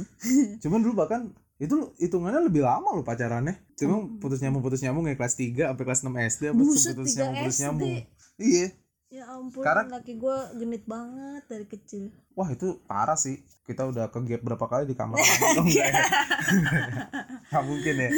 Cuman 0.62 0.82
dulu 0.82 0.98
bahkan 0.98 1.30
Itu 1.58 1.90
hitungannya 1.98 2.46
lebih 2.46 2.62
lama 2.62 2.86
loh 2.92 3.02
pacarannya. 3.02 3.58
Cuma 3.74 3.98
putus 4.18 4.38
nyambung 4.38 4.62
putus 4.62 4.78
nyambung 4.78 5.02
kayak 5.04 5.18
kelas 5.18 5.34
3 5.34 5.66
sampai 5.66 5.84
kelas 5.84 6.00
6 6.02 6.14
SD 6.30 6.42
apa 6.44 6.54
putus 6.54 6.82
tiga 6.84 6.94
nyambung 6.94 7.34
putus 7.34 7.50
SD. 7.50 7.62
nyambung. 7.66 7.94
Iya. 8.38 8.66
Ya 9.18 9.26
ampun, 9.34 9.66
Karena- 9.66 9.90
laki 9.90 10.14
gue 10.14 10.36
genit 10.62 10.86
banget 10.86 11.42
dari 11.50 11.66
kecil. 11.66 12.14
Wah 12.38 12.46
itu 12.54 12.78
parah 12.86 13.18
sih. 13.18 13.42
Kita 13.66 13.82
udah 13.90 14.14
ke 14.14 14.22
gap 14.22 14.46
berapa 14.46 14.62
kali 14.62 14.86
di 14.86 14.94
kamar 14.94 15.18
enggak 15.58 15.90
ya? 15.90 15.90
Nggak 17.50 17.64
mungkin 17.66 17.94
ya. 17.98 18.10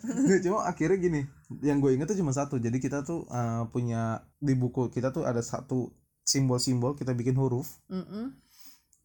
Nggak, 0.00 0.40
cuma 0.48 0.64
akhirnya 0.64 0.96
gini. 0.96 1.20
Yang 1.60 1.78
gue 1.84 1.90
inget 1.92 2.06
tuh 2.08 2.18
cuma 2.24 2.32
satu. 2.32 2.56
Jadi 2.56 2.80
kita 2.80 3.04
tuh 3.04 3.28
eh, 3.28 3.62
punya 3.68 4.24
di 4.40 4.56
buku 4.56 4.88
kita 4.88 5.12
tuh 5.12 5.28
ada 5.28 5.44
satu 5.44 5.92
simbol-simbol 6.24 6.96
kita 6.96 7.12
bikin 7.12 7.36
huruf. 7.36 7.68
Mm-mm. 7.92 8.32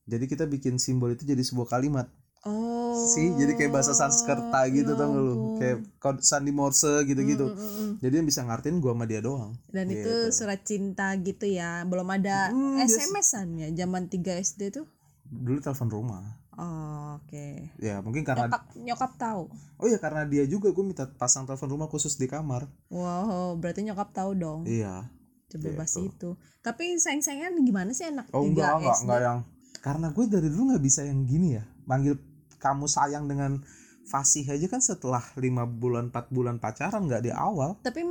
Jadi 0.08 0.25
kita 0.25 0.48
bikin 0.48 0.79
simbol 0.79 1.12
itu 1.13 1.27
jadi 1.27 1.43
sebuah 1.43 1.67
kalimat. 1.67 2.08
Oh. 2.41 2.98
sih 3.07 3.29
jadi 3.31 3.53
kayak 3.53 3.69
bahasa 3.69 3.93
Sanskerta 3.93 4.65
gitu 4.67 4.91
ya 4.91 4.98
tau 4.98 5.07
gak 5.07 5.21
lu 5.21 5.36
kayak 5.55 5.77
sandi 6.19 6.50
morse 6.50 7.05
gitu-gitu 7.05 7.45
Mm, 7.45 7.53
mm, 7.53 7.69
mm. 7.69 7.91
jadi 8.01 8.13
yang 8.17 8.25
bisa 8.25 8.41
ngartiin 8.41 8.77
gua 8.77 8.91
sama 8.91 9.05
dia 9.05 9.21
doang 9.21 9.53
Dan 9.67 9.86
itu 9.88 10.01
Gitu. 10.01 10.33
surat 10.33 10.57
cinta 10.60 11.13
gitu 11.15 11.45
ya. 11.45 11.86
Belum 11.86 12.07
ada 12.07 12.50
Hmm, 12.50 12.81
biasa. 12.81 12.98
SMS-an 12.98 13.48
ya 13.55 13.67
zaman 13.75 14.10
3 14.10 14.33
SD 14.36 14.62
tuh. 14.71 14.89
dulu 15.24 15.57
telepon 15.60 15.88
rumah 15.88 16.24
Oh, 16.53 17.15
oke. 17.15 17.77
ya 17.77 18.01
mungkin 18.01 18.21
karena 18.21 18.45
Nyokap 18.45 18.63
nyokap 18.75 19.12
tahu. 19.15 19.43
oh 19.77 19.88
ya 19.88 19.95
karena 19.95 20.25
dia 20.25 20.43
juga 20.43 20.67
gue 20.67 20.83
minta 20.83 21.05
pasang 21.07 21.45
telepon 21.45 21.69
rumah 21.69 21.88
khusus 21.88 22.13
di 22.15 22.25
kamar 22.25 22.65
Wow, 22.88 23.53
berarti 23.55 23.81
nyokap 23.81 24.12
tahu 24.12 24.33
dong. 24.33 24.65
iya 24.65 25.05
Sebebas 25.48 25.93
gitu. 25.93 26.07
itu. 26.07 26.29
Tapi 26.60 26.95
sayang-sayangan 26.95 27.53
gimana 27.60 27.91
sih 27.91 28.05
anak 28.05 28.27
oh 28.29 28.41
3 28.41 28.50
enggak 28.50 28.71
enggak 28.74 28.91
SD? 28.91 29.03
enggak 29.03 29.19
yang 29.21 29.39
karena 29.77 30.07
gue 30.10 30.24
dari 30.27 30.48
dulu 30.48 30.63
nggak 30.69 30.83
bisa 30.83 31.01
yang 31.03 31.21
gini 31.24 31.53
ya 31.53 31.63
manggil 31.83 32.17
kamu 32.62 32.86
sayang 32.86 33.25
dengan 33.25 33.65
fasih 34.03 34.46
aja 34.46 34.68
kan 34.68 34.80
setelah 34.80 35.22
lima 35.36 35.63
bulan 35.63 36.10
4 36.10 36.30
bulan 36.30 36.58
pacaran 36.58 37.03
nggak 37.03 37.22
di 37.22 37.32
awal 37.32 37.77
Tapi 37.80 38.01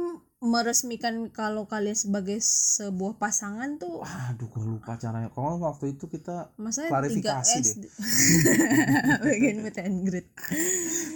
meresmikan 0.40 1.28
kalau 1.28 1.66
kalian 1.66 1.92
sebagai 1.92 2.40
sebuah 2.40 3.14
pasangan 3.14 3.76
tuh 3.76 4.00
aduh 4.00 4.48
gue 4.48 4.64
lupa 4.70 4.96
caranya 4.96 5.28
kalau 5.28 5.60
waktu 5.60 5.92
itu 5.92 6.06
kita 6.06 6.48
Klarifikasi 6.56 7.56
3 7.60 7.76
deh. 7.76 7.90
Bagian 9.26 9.56
meet 9.60 9.76
and 9.78 9.98
greet. 10.02 10.28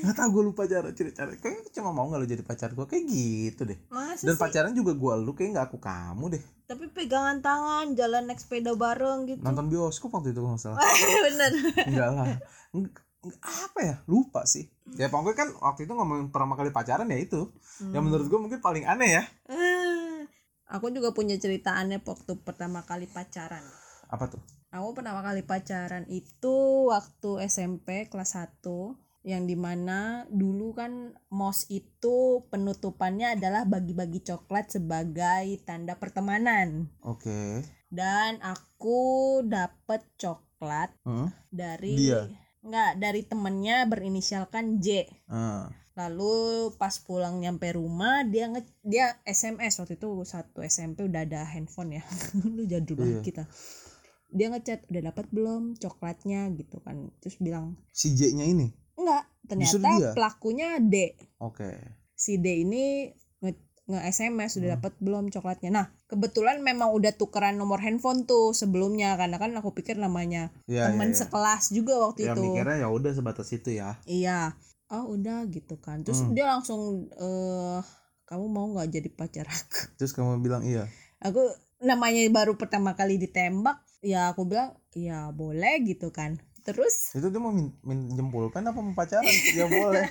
nggak 0.03 0.13
tahu 0.13 0.29
gue 0.31 0.45
lupa 0.45 0.63
cara 0.67 0.93
cara 0.93 1.11
cara 1.11 1.33
kayak 1.35 1.73
cuma 1.73 1.89
mau 1.91 2.05
nggak 2.05 2.21
lo 2.21 2.27
jadi 2.29 2.43
pacar 2.43 2.71
gue 2.71 2.85
kayak 2.85 3.05
gitu 3.07 3.63
deh 3.65 3.79
Masa 3.89 4.23
dan 4.23 4.37
sih? 4.37 4.41
pacaran 4.43 4.73
juga 4.75 4.93
gue 4.93 5.15
lu 5.19 5.33
kayak 5.33 5.51
nggak 5.55 5.67
aku 5.71 5.79
kamu 5.79 6.25
deh 6.37 6.43
Tapi 6.65 6.85
pegangan 6.91 7.41
tangan, 7.41 7.93
jalan 7.93 8.25
naik 8.25 8.37
sepeda 8.39 8.73
bareng 8.75 9.25
gitu. 9.27 9.41
nonton 9.41 9.69
bioskop 9.69 10.13
waktu 10.13 10.33
itu 10.33 10.41
nggak 10.41 10.59
salah 10.59 10.81
Bener. 11.25 11.53
enggak 11.87 12.09
lah 12.11 12.29
apa 13.41 13.79
ya 13.81 13.95
lupa 14.05 14.45
sih. 14.45 14.69
Ya 14.95 15.09
pokoknya 15.09 15.37
kan 15.37 15.49
waktu 15.61 15.85
itu 15.85 15.93
ngomongin 15.93 16.29
pertama 16.29 16.55
kali 16.55 16.69
pacaran 16.69 17.09
ya 17.09 17.17
itu. 17.17 17.49
Yang 17.81 18.03
menurut 18.03 18.27
gue 18.27 18.41
mungkin 18.41 18.61
paling 18.61 18.85
aneh 18.85 19.11
ya. 19.15 19.23
Eh, 19.49 20.27
Aku 20.67 20.89
juga 20.89 21.13
punya 21.13 21.37
cerita 21.37 21.77
aneh 21.77 22.01
waktu 22.01 22.41
pertama 22.41 22.83
kali 22.83 23.05
pacaran. 23.07 23.63
apa 24.05 24.25
tuh? 24.29 24.41
Aku 24.71 24.91
pertama 24.93 25.21
kali 25.21 25.43
pacaran 25.43 26.05
itu 26.07 26.55
waktu 26.87 27.47
SMP 27.47 28.07
kelas 28.07 28.35
1 28.35 28.97
yang 29.23 29.45
di 29.45 29.57
mana 29.57 30.29
dulu 30.29 30.73
kan 30.73 31.17
mos 31.29 31.65
itu 31.69 32.45
penutupannya 32.49 33.35
adalah 33.35 33.65
bagi-bagi 33.65 34.21
coklat 34.21 34.69
sebagai 34.71 35.47
tanda 35.65 35.97
pertemanan. 35.97 36.93
Oke. 37.01 37.65
Dan 37.89 38.39
aku 38.41 38.99
dapet 39.45 40.05
coklat 40.17 40.91
Hmm? 41.05 41.29
dari 41.49 41.95
Dia? 41.95 42.25
Nggak 42.65 42.93
dari 42.97 43.23
temennya 43.23 43.85
berinisialkan 43.85 44.81
J. 44.81 45.05
Ah, 45.29 45.69
lalu 45.95 46.73
pas 46.75 46.97
pulang 46.99 47.39
nyampe 47.39 47.71
rumah 47.71 48.25
dia 48.25 48.49
nge 48.49 48.65
dia 48.81 49.15
SMS 49.23 49.79
waktu 49.79 49.95
itu 49.95 50.09
satu 50.25 50.59
SMP 50.61 51.05
udah 51.05 51.23
ada 51.23 51.45
handphone 51.45 52.01
ya. 52.01 52.03
Lu 52.57 52.65
jadul 52.65 52.97
banget 52.97 53.21
Iya. 53.21 53.23
kita. 53.23 53.45
Dia 54.35 54.51
ngechat 54.51 54.91
udah 54.91 55.03
dapat 55.07 55.27
belum 55.31 55.79
coklatnya? 55.79 56.51
Gitu 56.57 56.83
kan. 56.83 57.13
Terus 57.21 57.37
bilang 57.39 57.79
si 57.93 58.17
J 58.17 58.35
nya 58.35 58.49
ini? 58.49 58.73
Enggak 58.97 59.29
ternyata 59.45 60.17
pelakunya 60.17 60.81
D. 60.81 61.15
Oke. 61.39 61.71
Si 62.17 62.41
D 62.41 62.65
ini 62.65 63.13
nge, 63.85 63.95
nge 63.95 64.01
SMS 64.09 64.53
Hmm. 64.57 64.69
dapat 64.77 64.93
belum 65.01 65.29
coklatnya 65.29 65.71
nah 65.71 65.87
kebetulan 66.09 66.61
memang 66.61 66.91
udah 66.93 67.13
tukeran 67.15 67.57
nomor 67.57 67.81
handphone 67.85 68.25
tuh 68.25 68.53
sebelumnya 68.57 69.17
karena 69.21 69.37
kan 69.37 69.53
aku 69.57 69.73
pikir 69.77 69.97
namanya 70.01 70.49
ya, 70.65 70.89
teman 70.89 71.11
ya, 71.11 71.15
ya. 71.15 71.19
sekelas 71.27 71.65
juga 71.71 71.95
waktu 72.01 72.27
ya 72.29 72.33
itu 72.33 72.41
mikirnya 72.41 72.77
ya 72.85 72.89
udah 72.89 73.13
sebatas 73.13 73.49
itu 73.53 73.71
ya 73.77 73.99
Iya. 74.05 74.55
Oh 74.93 75.17
udah 75.17 75.49
gitu 75.49 75.81
kan. 75.81 76.05
Terus 76.05 76.23
Hmm. 76.23 76.37
dia 76.37 76.45
langsung 76.45 77.09
eh 77.17 77.81
kamu 78.29 78.45
mau 78.47 78.69
nggak 78.69 78.89
jadi 78.93 79.09
pacar 79.11 79.47
aku? 79.49 79.81
terus 79.99 80.13
kamu 80.13 80.39
bilang 80.45 80.61
iya 80.63 80.85
Aku 81.25 81.41
namanya 81.81 82.21
baru 82.29 82.55
pertama 82.61 82.93
kali 82.93 83.17
ditembak, 83.17 83.81
ya 84.05 84.29
aku 84.37 84.45
bilang 84.45 84.77
ya 84.93 85.33
boleh 85.33 85.81
gitu 85.89 86.13
kan. 86.13 86.37
Terus 86.63 87.17
itu 87.17 87.27
dia 87.33 87.41
mau 87.41 87.51
min, 87.51 87.73
pulpen 88.29 88.65
apa 88.65 88.77
mau 88.77 88.93
pacaran 88.93 89.25
ya 89.57 89.65
boleh 89.67 90.05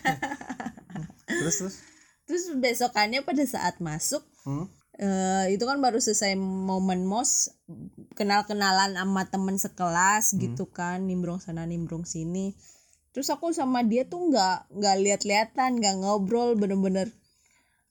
terus 1.40 1.56
terus 1.62 1.76
terus 2.24 2.48
besokannya 2.56 3.26
pada 3.26 3.44
saat 3.44 3.80
masuk 3.84 4.24
hmm? 4.48 4.68
eh 5.02 5.46
itu 5.50 5.66
kan 5.66 5.82
baru 5.82 5.98
selesai 5.98 6.38
momen 6.38 7.04
mos 7.10 7.50
kenal-kenalan 8.14 8.94
sama 8.94 9.26
temen 9.26 9.58
sekelas 9.58 10.38
gitu 10.38 10.70
kan 10.70 11.02
nimbrung 11.10 11.42
sana 11.42 11.66
nimbrung 11.66 12.06
sini 12.06 12.54
terus 13.14 13.30
aku 13.34 13.50
sama 13.54 13.82
dia 13.82 14.06
tuh 14.06 14.30
nggak 14.30 14.70
nggak 14.70 14.98
lihat-lihatan 15.02 15.82
nggak 15.82 15.96
ngobrol 16.02 16.54
bener-bener 16.54 17.10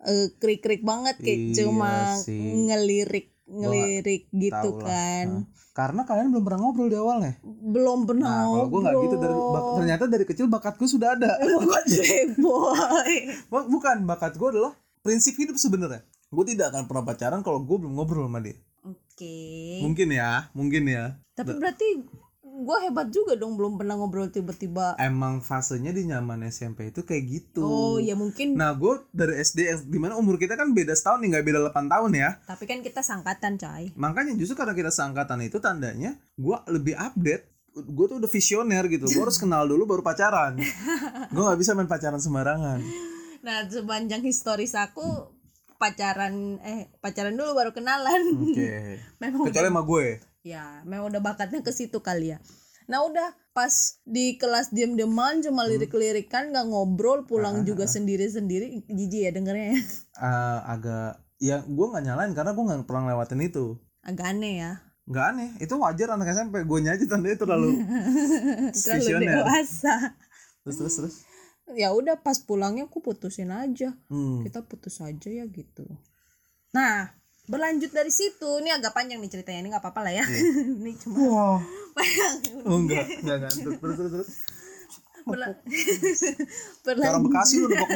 eh, 0.07 0.31
krik-krik 0.39 0.87
banget 0.87 1.19
kayak 1.19 1.41
Iya 1.43 1.55
cuma 1.67 2.19
sih. 2.23 2.71
ngelirik 2.71 3.32
ngelirik 3.53 4.33
gitu 4.33 4.49
Tahu 4.51 4.81
lah. 4.81 4.89
kan 4.89 5.27
Nah, 5.29 5.45
karena 5.73 6.03
kalian 6.03 6.29
belum 6.29 6.43
pernah 6.43 6.61
ngobrol 6.61 6.89
di 6.89 6.97
awalnya 6.97 7.33
belum 7.43 8.05
pernah 8.05 8.33
Nah, 8.35 8.45
kalau 8.47 8.67
gue 8.67 8.81
nggak 8.83 8.97
gitu 8.99 9.17
dari 9.19 9.35
bak- 9.35 9.69
ternyata 9.75 10.05
dari 10.07 10.25
kecil 10.25 10.47
bakatku 10.47 10.85
sudah 10.85 11.15
ada. 11.15 11.37
boy 12.45 13.15
Bukan 13.49 13.97
bakat 14.05 14.37
gue 14.37 14.49
adalah 14.51 14.73
prinsip 15.01 15.35
hidup 15.35 15.57
sebenarnya. 15.57 16.01
Gue 16.29 16.45
tidak 16.45 16.73
akan 16.73 16.85
pernah 16.87 17.05
pacaran 17.05 17.41
kalau 17.41 17.61
gue 17.61 17.77
belum 17.77 17.93
ngobrol 17.93 18.25
sama 18.25 18.41
dia. 18.41 18.57
oke 18.83 19.37
Mungkin 19.81 20.09
ya, 20.11 20.49
mungkin 20.53 20.83
ya. 20.85 21.17
tapi 21.33 21.53
berarti 21.55 22.05
gue 22.53 22.77
hebat 22.85 23.09
juga 23.09 23.33
dong 23.33 23.57
belum 23.57 23.81
pernah 23.81 23.97
ngobrol 23.97 24.29
tiba-tiba 24.29 24.93
Emang 25.01 25.41
fasenya 25.41 25.89
di 25.89 26.05
nyaman 26.05 26.45
SMP 26.47 26.93
itu 26.93 27.01
kayak 27.01 27.25
gitu. 27.25 27.65
oh 27.65 27.97
ya 27.97 28.13
mungkin 28.13 28.55
Nah 28.55 28.77
gue 28.77 29.09
dari 29.09 29.41
SD 29.41 29.89
di 29.89 29.97
mana 29.97 30.21
umur 30.21 30.37
kita 30.37 30.55
kan 30.55 30.77
beda 30.77 30.93
setahun 30.93 31.25
nih 31.25 31.29
nggak 31.33 31.45
beda 31.49 31.59
8 31.73 31.89
tahun 31.89 32.11
ya. 32.13 32.31
Tapi 32.45 32.65
kan 32.69 32.79
kita 32.85 33.01
sangkatan, 33.01 33.57
coy. 33.57 33.97
Makanya 33.97 34.37
justru 34.37 34.61
karena 34.61 34.77
kita 34.77 34.93
seangkatan 34.93 35.41
itu 35.49 35.57
tandanya 35.59 36.13
gue 36.37 36.57
lebih 36.69 36.93
update. 37.01 37.49
Gue 37.73 38.05
tuh 38.05 38.21
udah 38.21 38.29
visioner 38.29 38.85
gitu. 38.93 39.09
Gue 39.09 39.23
harus 39.25 39.41
kenal 39.41 39.65
dulu 39.65 39.89
baru 39.89 40.05
pacaran. 40.05 40.61
gue 41.33 41.43
nggak 41.43 41.57
bisa 41.57 41.73
main 41.73 41.89
pacaran 41.89 42.21
sembarangan. 42.21 42.85
Nah, 43.43 43.67
sepanjang 43.67 44.23
historis 44.23 44.77
aku 44.77 45.03
pacaran 45.81 46.63
eh 46.63 46.93
pacaran 47.03 47.35
dulu 47.35 47.57
baru 47.57 47.71
kenalan. 47.73 48.23
Oke. 48.39 49.01
memang 49.25 49.49
Kecuali 49.49 49.69
sama 49.73 49.83
gue. 49.83 50.32
Ya, 50.43 50.83
memang 50.83 51.09
udah 51.09 51.21
bakatnya 51.21 51.61
ke 51.61 51.71
situ 51.71 51.99
kali 51.99 52.31
ya. 52.31 52.39
Nah, 52.85 53.03
udah 53.03 53.31
pas 53.51 53.71
di 54.03 54.35
kelas 54.35 54.71
diam-diaman 54.71 55.39
cuma 55.41 55.63
lirik-lirikan 55.63 56.51
nggak 56.51 56.67
ngobrol, 56.67 57.25
pulang 57.25 57.63
juga 57.63 57.87
sendiri-sendiri. 57.87 58.85
Jijik 58.87 59.23
ya 59.23 59.31
dengernya 59.31 59.67
ya. 59.73 59.81
Eh, 60.23 60.59
agak 60.69 61.19
ya 61.39 61.63
gue 61.63 61.87
nggak 61.89 62.05
nyalain 62.05 62.31
karena 62.33 62.53
gue 62.53 62.63
nggak 62.63 62.85
pernah 62.85 63.11
lewatin 63.11 63.41
itu 63.41 63.75
Agak 64.03 64.31
aneh 64.31 64.55
ya. 64.61 64.73
nggak 65.03 65.25
aneh 65.25 65.51
itu 65.59 65.75
wajar 65.75 66.15
anak 66.15 66.31
SMP 66.31 66.63
gue 66.63 66.79
aja 66.85 67.03
tandanya 67.11 67.35
terlalu 67.35 67.75
Terlalu 68.77 69.27
dewasa. 69.27 70.15
terus 70.63 70.77
terus 70.79 70.95
terus 70.95 71.17
Ya 71.73 71.91
udah 71.91 72.21
pas 72.21 72.39
pulangnya 72.39 72.87
aku 72.87 73.01
putusin 73.01 73.51
aja. 73.51 73.99
hmm. 74.07 74.47
kita 74.47 74.63
putus 74.63 75.01
aja 75.01 75.27
ya 75.27 75.43
gitu. 75.49 75.87
Nah, 76.71 77.11
berlanjut 77.45 77.91
dari 77.91 78.09
situ, 78.09 78.59
ini 78.59 78.71
agak 78.71 78.93
panjang 78.93 79.19
nih 79.19 79.29
ceritanya, 79.29 79.61
ini 79.61 79.69
nggak 79.69 79.83
apa-apa 79.83 80.01
lah 80.01 80.13
ya. 80.13 80.25
ini 80.79 80.95
cuma 80.97 81.19
wah. 81.25 81.59
oh 82.65 82.79
enggak. 82.79 83.05
Enggak 83.19 83.37
ngantuk 83.43 83.75
terus 83.77 83.97
terus 83.97 84.13
terus 84.13 84.31
berla- 85.23 85.51
orang 85.51 85.63
berlanjut, 86.85 87.23
bekasi 87.25 87.55
lu 87.57 87.67
udah 87.69 87.87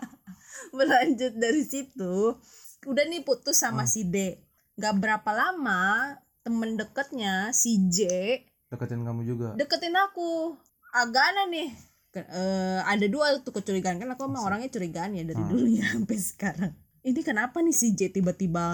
berlanjut 0.76 1.32
dari 1.36 1.62
situ, 1.62 2.14
udah 2.84 3.04
nih 3.04 3.20
putus 3.20 3.56
sama 3.56 3.82
Hmm. 3.82 3.90
si 3.90 4.02
D. 4.04 4.38
Gak 4.74 4.96
berapa 4.96 5.30
lama 5.30 6.16
temen 6.40 6.74
deketnya 6.74 7.52
si 7.52 7.76
J. 7.86 7.98
Deketin 8.66 9.02
kamu 9.02 9.22
juga? 9.24 9.48
Deketin 9.54 9.92
aku. 9.92 10.56
Agak 10.90 11.22
aneh 11.28 11.46
nih. 11.48 11.68
Ke- 12.08 12.24
eh, 12.24 12.80
ada 12.80 13.06
dua 13.06 13.38
tuh 13.38 13.52
kecurigaan. 13.52 13.98
Kan 13.98 14.08
aku 14.08 14.24
emang 14.24 14.42
orangnya 14.42 14.66
curigaan 14.68 15.12
ya 15.12 15.22
dari 15.22 15.36
Hmm. 15.36 15.50
dulu 15.50 15.66
ya 15.68 15.84
sampai 15.86 16.16
sekarang. 16.16 16.72
Ini 17.00 17.20
kenapa 17.24 17.64
nih 17.64 17.72
si 17.72 17.96
J 17.96 18.12
tiba-tiba 18.12 18.64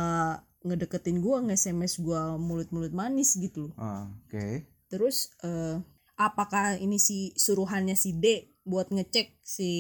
ngedeketin 0.67 1.23
gua, 1.23 1.39
nge-SMS 1.47 2.03
gua 2.03 2.35
mulut-mulut 2.35 2.91
manis 2.91 3.39
gitu 3.39 3.71
loh. 3.71 3.75
Ah, 3.79 4.11
oke. 4.27 4.67
Terus 4.91 5.31
eh, 5.47 5.79
apakah 6.19 6.81
ini 6.83 6.99
si 6.99 7.31
suruhannya 7.39 7.95
si 7.95 8.19
D 8.19 8.51
buat 8.67 8.91
ngecek 8.91 9.39
si 9.47 9.71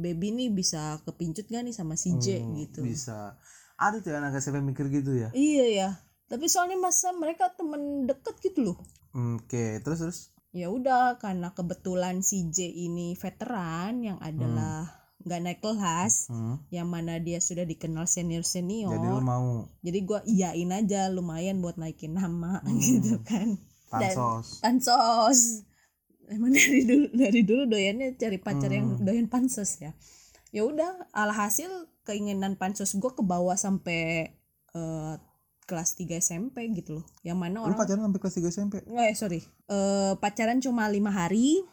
baby 0.00 0.32
nih 0.32 0.48
bisa 0.48 0.96
kepincut 1.04 1.44
gak 1.52 1.60
nih 1.60 1.76
sama 1.76 1.92
si 2.00 2.16
J 2.16 2.40
Hmm, 2.40 2.56
gitu? 2.56 2.80
bisa. 2.80 3.36
Ada 3.76 4.00
tuh 4.00 4.16
anak 4.16 4.38
SMP 4.40 4.64
mikir 4.64 4.88
gitu 4.88 5.12
ya? 5.12 5.28
Iya 5.36 5.66
ya 5.68 5.90
tapi 6.24 6.48
soalnya 6.48 6.80
masa 6.80 7.12
mereka 7.12 7.52
temen 7.52 8.08
deket 8.08 8.40
gitu 8.40 8.72
loh. 8.72 8.78
Oke 9.12 9.78
terus 9.84 9.98
terus? 10.00 10.18
Ya 10.56 10.70
udah 10.72 11.20
karena 11.20 11.52
kebetulan 11.52 12.24
si 12.24 12.48
J 12.48 12.64
ini 12.70 13.12
veteran 13.18 14.00
yang 14.00 14.18
adalah 14.24 14.88
nggak 15.24 15.40
naik 15.40 15.60
kelas 15.60 16.28
Hmm, 16.28 16.60
yang 16.68 16.84
mana 16.84 17.16
dia 17.16 17.36
sudah 17.38 17.62
dikenal 17.62 18.04
senior 18.04 18.42
senior 18.42 18.92
jadi 18.92 19.06
lu 19.06 19.20
mau? 19.20 19.64
Jadi 19.80 19.98
gua 20.00 20.20
iyain 20.22 20.70
aja 20.70 21.08
lumayan 21.08 21.58
buat 21.58 21.74
naikin 21.74 22.12
nama 22.12 22.60
Hmm. 22.62 22.76
gitu 22.76 23.18
kan. 23.22 23.56
Dan- 23.90 24.12
pansos. 24.12 24.60
Pansos. 24.60 25.40
Emang 26.26 26.50
dari 26.50 26.82
dulu 26.82 27.06
dari 27.10 27.40
dulu 27.42 27.62
doyannya 27.66 28.14
cari 28.14 28.38
pacar 28.38 28.68
yang 28.68 28.96
Hmm. 28.96 29.02
doyan 29.02 29.26
pansos 29.26 29.76
ya. 29.78 29.92
Ya 30.50 30.62
udah 30.62 31.08
alhasil 31.10 31.68
keinginan 32.02 32.54
pansos 32.54 32.92
gue 32.92 33.10
ke 33.10 33.20
bawah 33.20 33.54
sampai 33.54 34.32
eh, 34.70 35.14
kelas 35.64 35.94
3 35.94 36.18
SMP 36.18 36.68
gitu 36.70 37.00
loh. 37.00 37.04
Yang 37.22 37.38
mana 37.38 37.56
lu 37.58 37.64
orang 37.64 37.78
pacaran 37.78 38.02
sampai 38.02 38.20
kelas 38.20 38.36
3 38.36 38.48
SMP 38.50 38.74
eh 38.84 39.14
sorry. 39.14 39.40
Eh, 39.66 40.12
pacaran 40.18 40.58
cuma 40.58 40.84
lima 40.86 41.08
hari 41.08 41.64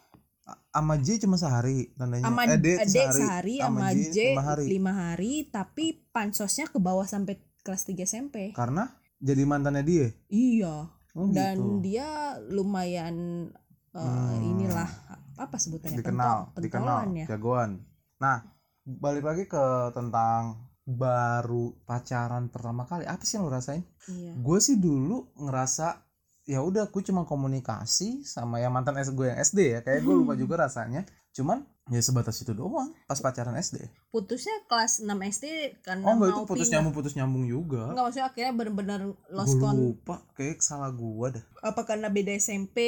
sama 0.43 0.97
J 0.97 1.19
cuma 1.19 1.35
sehari 1.35 1.91
tandanya. 1.93 2.25
Sama 2.25 2.43
eh, 2.45 2.57
D 2.57 2.67
adik 2.75 3.07
sehari 3.13 3.55
sama 3.57 3.87
J 3.91 4.17
lima 4.31 4.43
hari. 4.43 4.63
lima 4.67 4.91
hari 4.93 5.33
tapi 5.47 5.85
pansosnya 6.09 6.65
ke 6.65 6.77
bawah 6.77 7.05
sampai 7.05 7.37
kelas 7.61 7.85
3 7.85 7.93
SMP 8.01 8.35
karena 8.51 8.89
jadi 9.17 9.43
mantannya 9.43 9.83
dia? 9.83 10.07
Iya. 10.27 10.89
Oh, 11.11 11.27
dan 11.29 11.59
gitu. 11.59 11.83
dia 11.83 12.07
lumayan 12.47 13.47
eh, 13.91 13.99
Hmm. 13.99 14.39
inilah 14.41 14.87
apa 15.35 15.55
sebutannya 15.55 15.99
dikenal 15.99 16.35
Pentol- 16.49 16.63
dikenal 16.63 16.97
pentolan 17.03 17.09
ya 17.13 17.25
jagoan. 17.27 17.71
Nah 18.17 18.37
balik 18.81 19.21
lagi 19.21 19.43
ke 19.45 19.63
tentang 19.91 20.57
baru 20.81 21.75
pacaran 21.83 22.47
pertama 22.47 22.83
kali. 22.83 23.05
Apa 23.05 23.21
sih 23.21 23.37
yang 23.37 23.45
lo 23.45 23.51
rasain? 23.51 23.83
Iya. 24.07 24.33
Gue 24.35 24.57
sih 24.57 24.75
dulu 24.75 25.29
ngerasa 25.37 26.01
ya 26.51 26.59
udah 26.59 26.91
gue 26.91 27.03
cuma 27.07 27.23
komunikasi 27.23 28.27
sama 28.27 28.59
yang 28.59 28.75
mantan 28.75 28.99
S 28.99 29.15
gue 29.15 29.31
yang 29.31 29.39
SD 29.39 29.59
ya. 29.71 29.79
Kayak 29.87 30.03
gue 30.03 30.15
lupa 30.19 30.35
juga 30.35 30.67
rasanya. 30.67 31.07
Cuman 31.31 31.63
ya 31.91 31.99
sebatas 31.99 32.39
itu 32.39 32.55
doang 32.55 32.95
pas 33.03 33.19
pacaran 33.19 33.57
SD 33.59 33.83
putusnya 34.15 34.53
kelas 34.71 35.03
6 35.03 35.11
SD 35.11 35.45
karena 35.83 36.07
oh 36.07 36.15
enggak 36.15 36.29
itu 36.31 36.41
putus 36.47 36.67
pindah. 36.69 36.71
nyambung 36.79 36.93
putus 36.95 37.13
nyambung 37.19 37.43
juga. 37.49 37.83
Enggak 37.91 38.05
maksudnya 38.07 38.27
akhirnya 38.31 38.53
bener-bener 38.55 38.99
lost 39.27 39.55
gue 39.59 39.71
lupa 39.75 40.15
kayak 40.37 40.63
salah 40.63 40.93
gue 40.93 41.27
dah. 41.35 41.43
Apa 41.59 41.83
karena 41.83 42.07
beda 42.07 42.31
SMP 42.37 42.79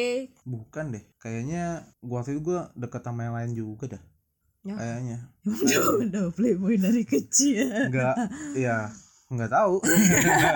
bukan 0.47 0.95
deh 0.95 1.03
kayaknya 1.19 1.83
gua 1.99 2.21
waktu 2.23 2.39
itu 2.39 2.41
gue 2.47 2.59
deket 2.79 3.01
sama 3.03 3.27
yang 3.27 3.35
lain 3.35 3.51
juga 3.51 3.85
dah 3.99 4.03
Ya. 4.63 4.79
kayaknya. 4.79 5.17
Udah 5.43 5.83
udah 6.07 6.23
playboy 6.31 6.79
dari 6.79 7.03
kecil. 7.03 7.91
Enggak 7.91 8.15
ya 8.55 8.87
enggak 9.27 9.51
tahu. 9.51 9.83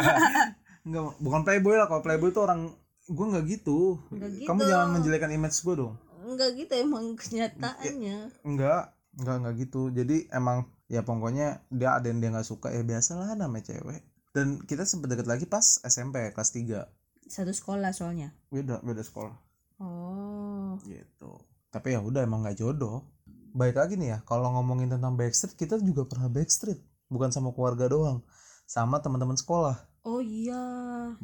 Enggak 0.88 1.04
bukan 1.20 1.42
playboy 1.44 1.76
lah 1.76 1.92
kalau 1.92 2.00
playboy 2.00 2.32
tuh 2.32 2.48
orang 2.48 2.72
gue 3.08 3.26
nggak 3.32 3.46
gitu. 3.48 4.00
Nggak 4.12 4.32
gitu. 4.38 4.48
kamu 4.52 4.62
jangan 4.68 4.90
menjelekan 5.00 5.32
image 5.32 5.58
gue 5.64 5.76
dong. 5.80 5.96
Enggak 6.28 6.50
gitu 6.60 6.74
emang 6.76 7.16
kenyataannya. 7.16 8.18
Enggak 8.44 8.92
enggak 9.18 9.36
enggak 9.40 9.56
gitu. 9.64 9.82
Jadi 9.96 10.28
emang 10.30 10.68
ya 10.92 11.02
pokoknya 11.04 11.64
dia 11.72 11.96
ada 11.96 12.08
yang 12.12 12.20
dia 12.20 12.30
nggak 12.36 12.48
suka 12.48 12.72
ya 12.76 12.84
biasalah 12.84 13.34
namanya 13.40 13.74
cewek. 13.74 14.04
Dan 14.36 14.62
kita 14.62 14.84
sempet 14.84 15.16
deket 15.16 15.26
lagi 15.26 15.48
pas 15.48 15.64
SMP 15.82 16.22
kelas 16.36 16.52
3 16.54 16.86
satu 17.28 17.52
sekolah 17.52 17.92
soalnya? 17.92 18.32
Beda 18.48 18.80
beda 18.80 19.04
sekolah. 19.04 19.36
Oh. 19.84 20.80
Gitu. 20.84 21.32
Tapi 21.72 21.96
ya 21.96 22.00
udah 22.00 22.24
emang 22.24 22.44
nggak 22.44 22.60
jodoh. 22.60 23.04
Baik 23.52 23.80
lagi 23.80 24.00
nih 24.00 24.16
ya 24.16 24.18
kalau 24.24 24.54
ngomongin 24.56 24.92
tentang 24.92 25.20
backstreet 25.20 25.60
kita 25.60 25.76
juga 25.80 26.08
pernah 26.08 26.32
backstreet. 26.32 26.80
Bukan 27.08 27.32
sama 27.32 27.56
keluarga 27.56 27.88
doang 27.88 28.20
sama 28.68 29.00
teman-teman 29.00 29.40
sekolah 29.40 29.80
oh 30.04 30.22
iya 30.22 30.64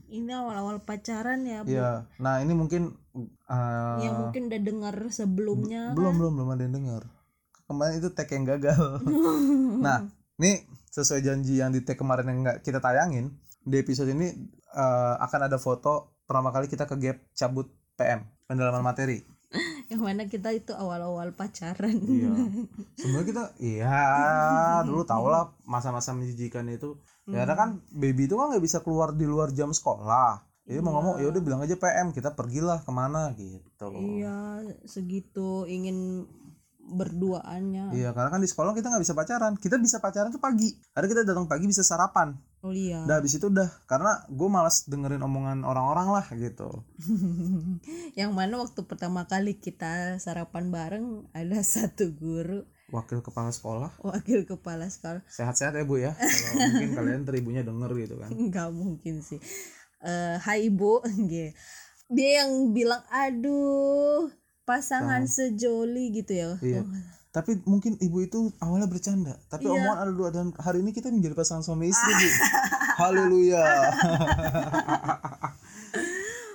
ini 0.09 0.31
awal-awal 0.31 0.81
pacaran 0.81 1.45
ya 1.45 1.61
Bu? 1.61 1.73
Iya. 1.73 2.09
Nah 2.17 2.41
ini 2.41 2.53
mungkin 2.55 2.97
uh, 3.49 3.97
yang 4.01 4.15
mungkin 4.27 4.49
udah 4.49 4.61
dengar 4.61 4.95
sebelumnya 5.13 5.93
belum 5.93 6.17
belum 6.17 6.33
belum 6.39 6.49
ada 6.53 6.61
yang 6.65 6.75
dengar 6.79 7.03
kemarin 7.69 7.99
itu 7.99 8.09
tag 8.13 8.29
yang 8.29 8.45
gagal. 8.45 8.81
Nah 9.85 10.07
ini 10.39 10.63
sesuai 10.93 11.21
janji 11.25 11.59
yang 11.59 11.73
di 11.73 11.81
tag 11.81 11.97
kemarin 11.97 12.29
yang 12.29 12.39
nggak 12.45 12.57
kita 12.61 12.77
tayangin 12.77 13.33
di 13.63 13.79
episode 13.79 14.11
ini 14.11 14.29
uh, 14.75 15.15
akan 15.23 15.49
ada 15.49 15.57
foto 15.57 16.21
pertama 16.27 16.53
kali 16.53 16.67
kita 16.67 16.87
ke 16.87 16.95
gap 16.99 17.17
cabut 17.33 17.67
PM 17.97 18.23
pendalaman 18.47 18.83
materi 18.83 19.32
yang 19.93 20.01
mana 20.01 20.25
kita 20.25 20.49
itu 20.49 20.73
awal-awal 20.73 21.29
pacaran. 21.37 21.93
Iya. 22.01 22.33
Sebenarnya 22.99 23.27
kita 23.29 23.43
iya 23.61 24.01
dulu 24.81 25.05
tau 25.05 25.29
lah 25.29 25.53
masa-masa 25.69 26.11
menjijikan 26.17 26.65
itu. 26.73 26.97
Ya 27.29 27.45
karena 27.45 27.55
kan 27.55 27.69
baby 27.93 28.27
itu 28.27 28.35
kan 28.35 28.51
nggak 28.51 28.63
bisa 28.65 28.81
keluar 28.81 29.13
di 29.13 29.29
luar 29.29 29.53
jam 29.53 29.69
sekolah. 29.69 30.43
Jadi 30.63 30.79
mau 30.79 30.95
ngomong 30.95 31.19
ya 31.19 31.27
udah 31.27 31.41
bilang 31.43 31.61
aja 31.61 31.75
PM 31.75 32.15
kita 32.15 32.33
pergilah 32.33 32.81
ke 32.81 32.91
mana 32.91 33.31
gitu. 33.37 33.93
Iya 33.93 34.65
segitu 34.89 35.69
ingin 35.69 36.27
berduaannya. 36.83 37.95
Iya, 37.95 38.11
karena 38.11 38.29
kan 38.29 38.41
di 38.43 38.49
sekolah 38.51 38.75
kita 38.75 38.91
nggak 38.91 39.03
bisa 39.03 39.15
pacaran. 39.15 39.53
Kita 39.55 39.75
bisa 39.79 39.97
pacaran 40.03 40.29
tuh 40.35 40.43
pagi. 40.43 40.75
Karena 40.91 41.07
kita 41.07 41.21
datang 41.23 41.47
pagi 41.47 41.65
bisa 41.67 41.81
sarapan. 41.81 42.35
Oh 42.63 42.71
iya 42.71 43.03
Udah 43.03 43.19
habis 43.19 43.35
itu 43.35 43.45
udah. 43.45 43.67
Karena 43.83 44.23
gue 44.25 44.47
malas 44.47 44.83
dengerin 44.83 45.19
omongan 45.19 45.61
orang-orang 45.61 46.07
lah 46.09 46.25
gitu. 46.33 46.87
yang 48.19 48.31
mana 48.31 48.57
waktu 48.57 48.81
pertama 48.83 49.23
kali 49.23 49.55
kita 49.55 50.17
sarapan 50.17 50.69
bareng 50.69 51.05
ada 51.31 51.59
satu 51.61 52.09
guru 52.09 52.63
Wakil 52.87 53.19
kepala 53.19 53.49
sekolah. 53.49 53.89
wakil 53.99 54.45
kepala 54.45 54.85
sekolah 54.85 55.25
Sehat-sehat 55.27 55.73
ya 55.73 55.83
bu 55.83 55.97
ya. 55.97 56.13
Kalau 56.13 56.53
mungkin 56.69 56.91
kalian 56.93 57.21
teribunya 57.23 57.61
denger 57.61 57.91
gitu 57.97 58.15
kan. 58.15 58.29
nggak 58.29 58.69
mungkin 58.71 59.19
sih 59.19 59.41
eh 59.99 60.35
hai 60.37 60.67
ibu 60.67 60.99
dia 62.11 62.29
yang 62.37 62.69
bilang 62.69 63.01
aduh 63.07 64.27
pasangan 64.61 65.23
sejoli 65.25 66.11
gitu 66.13 66.31
ya 66.33 66.49
Iya. 66.59 66.81
Tapi 67.33 67.65
mungkin 67.65 67.97
ibu 67.97 68.21
itu 68.21 68.53
awalnya 68.61 68.85
bercanda. 68.85 69.33
Tapi 69.49 69.65
Iya. 69.65 69.73
omongan 69.73 69.97
ada 70.05 70.11
dua 70.13 70.29
dan 70.29 70.53
hari 70.61 70.85
ini 70.85 70.93
kita 70.93 71.09
menjadi 71.09 71.33
pasangan 71.33 71.65
suami 71.65 71.89
istri 71.89 72.13
bu. 72.13 72.29
Haleluya. 73.01 73.65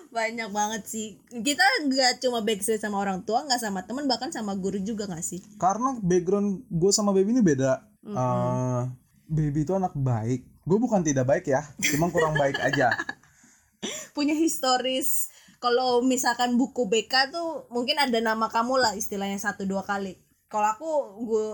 banyak 0.09 0.51
banget 0.51 0.83
sih 0.89 1.09
kita 1.31 1.63
nggak 1.85 2.19
cuma 2.25 2.43
backstreet 2.43 2.81
sama 2.81 2.99
orang 2.99 3.23
tua 3.23 3.45
nggak 3.45 3.61
sama 3.61 3.85
teman 3.87 4.09
bahkan 4.09 4.33
sama 4.33 4.57
guru 4.57 4.81
juga 4.81 5.07
nggak 5.07 5.23
sih 5.23 5.39
Karena 5.61 5.95
background 6.01 6.65
gue 6.67 6.91
sama 6.91 7.13
baby 7.13 7.39
ini 7.39 7.43
beda. 7.45 7.85
Eh, 8.03 8.83
baby 9.29 9.63
itu 9.63 9.77
anak 9.77 9.93
baik. 9.95 10.49
Gue 10.65 10.79
bukan 10.81 11.05
tidak 11.05 11.29
baik 11.29 11.47
ya. 11.47 11.63
Cuma 11.93 12.09
kurang 12.09 12.35
baik 12.35 12.57
aja. 12.57 12.95
punya 14.17 14.35
historis 14.35 15.31
kalau 15.63 16.03
misalkan 16.03 16.59
buku 16.59 16.91
BK 16.91 17.31
tuh 17.31 17.71
mungkin 17.71 17.99
ada 17.99 18.19
nama 18.19 18.51
kamu 18.51 18.75
lah 18.79 18.93
istilahnya 18.99 19.39
satu 19.39 19.63
dua 19.67 19.87
kali 19.87 20.19
kalau 20.49 20.69
aku 20.73 20.91
gue 21.25 21.47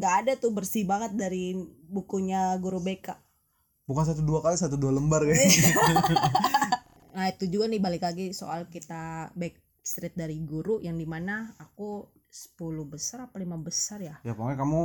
nggak 0.00 0.14
ada 0.24 0.32
tuh 0.40 0.50
bersih 0.50 0.84
banget 0.88 1.12
dari 1.16 1.54
bukunya 1.88 2.56
guru 2.58 2.80
BK 2.80 3.12
bukan 3.84 4.04
satu 4.08 4.24
dua 4.24 4.40
kali 4.40 4.56
satu 4.56 4.80
dua 4.80 4.96
lembar 4.96 5.24
kayaknya 5.28 5.60
nah 7.14 7.30
itu 7.30 7.46
juga 7.46 7.70
nih 7.70 7.78
balik 7.78 8.02
lagi 8.02 8.34
soal 8.34 8.66
kita 8.66 9.30
backstreet 9.38 10.16
dari 10.18 10.40
guru 10.42 10.80
yang 10.82 10.98
di 10.98 11.06
mana 11.06 11.52
aku 11.60 12.08
10 12.34 12.58
besar 12.90 13.30
apa 13.30 13.38
lima 13.38 13.54
besar 13.54 14.02
ya? 14.02 14.18
Ya 14.26 14.34
pokoknya 14.34 14.58
kamu 14.58 14.80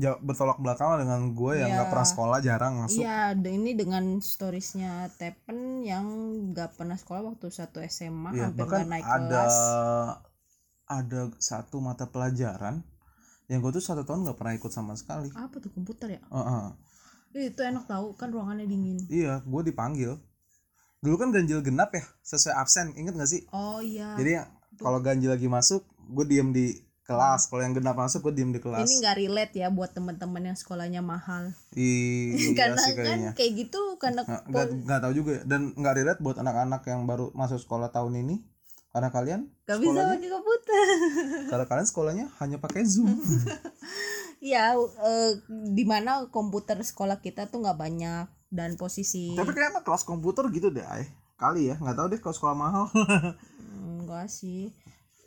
ja- 0.00 0.16
bertolak 0.24 0.56
belakang 0.64 0.88
lah 0.96 0.98
dengan 1.04 1.36
gue 1.36 1.52
yang 1.60 1.68
nggak 1.76 1.92
pernah 1.92 2.08
sekolah 2.08 2.38
jarang 2.40 2.72
masuk. 2.80 3.04
Iya, 3.04 3.36
ini 3.36 3.76
dengan 3.76 4.04
storiesnya 4.24 5.12
Tepen 5.20 5.84
yang 5.84 6.08
nggak 6.56 6.80
pernah 6.80 6.96
sekolah 6.96 7.36
waktu 7.36 7.52
satu 7.52 7.84
SMA 7.84 8.32
ya 8.32 8.48
hampir 8.48 8.64
bahkan 8.64 8.88
naik 8.88 9.04
ada 9.04 9.44
kelas. 9.44 9.56
Ada 10.90 11.30
satu 11.38 11.78
mata 11.78 12.04
pelajaran 12.04 12.82
yang 13.46 13.58
gue 13.60 13.72
tuh 13.72 13.80
satu 13.80 14.02
tahun 14.02 14.24
nggak 14.24 14.36
pernah 14.36 14.54
ikut 14.54 14.68
sama 14.68 14.92
sekali 14.92 15.30
Apa 15.32 15.58
tuh 15.58 15.70
komputer 15.70 16.08
ya? 16.12 16.20
Heeh. 16.24 16.66
Ih, 17.32 17.46
Itu 17.48 17.62
enak 17.62 17.86
tahu 17.86 18.14
kan 18.14 18.28
ruangannya 18.28 18.64
dingin. 18.64 18.98
iya 19.06 19.38
gue 19.40 19.62
dipanggil 19.64 20.18
dulu 20.98 21.16
kan 21.16 21.30
ganjil 21.30 21.58
genap 21.60 21.90
ya 21.90 22.02
sesuai 22.20 22.54
absen 22.56 22.92
inget 22.92 23.14
gak 23.14 23.24
sih 23.26 23.46
Oh 23.50 23.78
iya. 23.80 24.14
jadi 24.14 24.44
kalau 24.76 24.98
ganjil 24.98 25.30
lagi 25.30 25.46
masuk 25.46 25.80
gue 26.06 26.26
diem 26.26 26.50
di 26.50 26.74
kelas 27.02 27.46
kalau 27.46 27.58
yang 27.60 27.72
genap 27.72 27.96
masuk 27.96 28.22
gue 28.22 28.34
diem 28.36 28.50
di 28.50 28.58
kelas 28.58 28.82
ini 28.82 29.00
nggak 29.00 29.16
relate 29.16 29.54
ya 29.56 29.66
buat 29.68 29.90
teman-teman 29.90 30.42
yang 30.44 30.54
sekolahnya 30.54 31.00
mahal. 31.00 31.50
iya 31.72 32.54
karena 32.60 32.78
sih 32.78 32.94
kan 32.94 33.18
kayak 33.32 33.52
gitu 33.58 33.80
karena 33.96 34.22
Nggak- 34.22 34.44
nggak 34.46 34.66
nggak 34.84 35.00
tahu 35.00 35.12
juga 35.14 35.30
ya. 35.32 35.42
dan 35.44 35.60
nggak 35.72 35.94
relate 35.96 36.20
buat 36.20 36.36
anak-anak 36.36 36.82
yang 36.84 37.02
baru 37.04 37.32
masuk 37.32 37.58
sekolah 37.58 37.88
tahun 37.88 38.20
ini 38.20 38.36
karena 38.90 39.08
kalian 39.14 39.40
gak 39.70 39.78
bisa 39.78 40.02
pakai 40.02 40.30
komputer. 40.30 40.86
karena 41.50 41.66
kalian 41.66 41.86
sekolahnya 41.86 42.26
hanya 42.42 42.58
pakai 42.58 42.82
zoom. 42.86 43.10
Iya, 44.40 44.72
eh, 45.04 45.36
di 45.52 45.84
mana 45.84 46.24
komputer 46.32 46.80
sekolah 46.80 47.20
kita 47.20 47.52
tuh 47.52 47.60
nggak 47.60 47.76
banyak 47.76 48.24
dan 48.48 48.80
posisi 48.80 49.36
tapi 49.36 49.52
kayaknya 49.52 49.84
kelas 49.84 50.02
komputer 50.08 50.48
gitu 50.48 50.72
deh 50.72 50.80
ay. 50.80 51.04
Kali 51.36 51.68
ya 51.68 51.76
nggak 51.76 51.92
tahu 51.92 52.06
deh 52.08 52.20
kalau 52.24 52.32
sekolah 52.32 52.56
mahal. 52.56 52.84
Enggak 54.00 54.32
sih. 54.32 54.72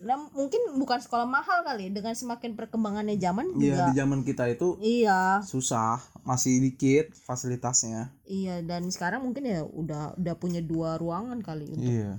Nah, 0.02 0.18
mungkin 0.34 0.82
bukan 0.82 0.98
sekolah 0.98 1.30
mahal 1.30 1.62
kali 1.62 1.94
dengan 1.94 2.18
semakin 2.18 2.58
perkembangannya 2.58 3.22
zaman 3.22 3.54
Iya 3.54 3.54
juga 3.54 3.82
di 3.86 3.94
zaman 4.02 4.20
kita 4.26 4.44
itu 4.50 4.82
iya. 4.82 5.46
susah 5.46 6.02
masih 6.26 6.58
dikit 6.58 7.14
fasilitasnya. 7.14 8.10
Iya 8.26 8.66
dan 8.66 8.90
sekarang 8.90 9.30
mungkin 9.30 9.46
ya 9.46 9.62
udah 9.62 10.18
udah 10.18 10.36
punya 10.42 10.66
dua 10.66 10.98
ruangan 10.98 11.38
kali 11.46 11.70
untuk 11.70 11.86
iya 11.86 12.18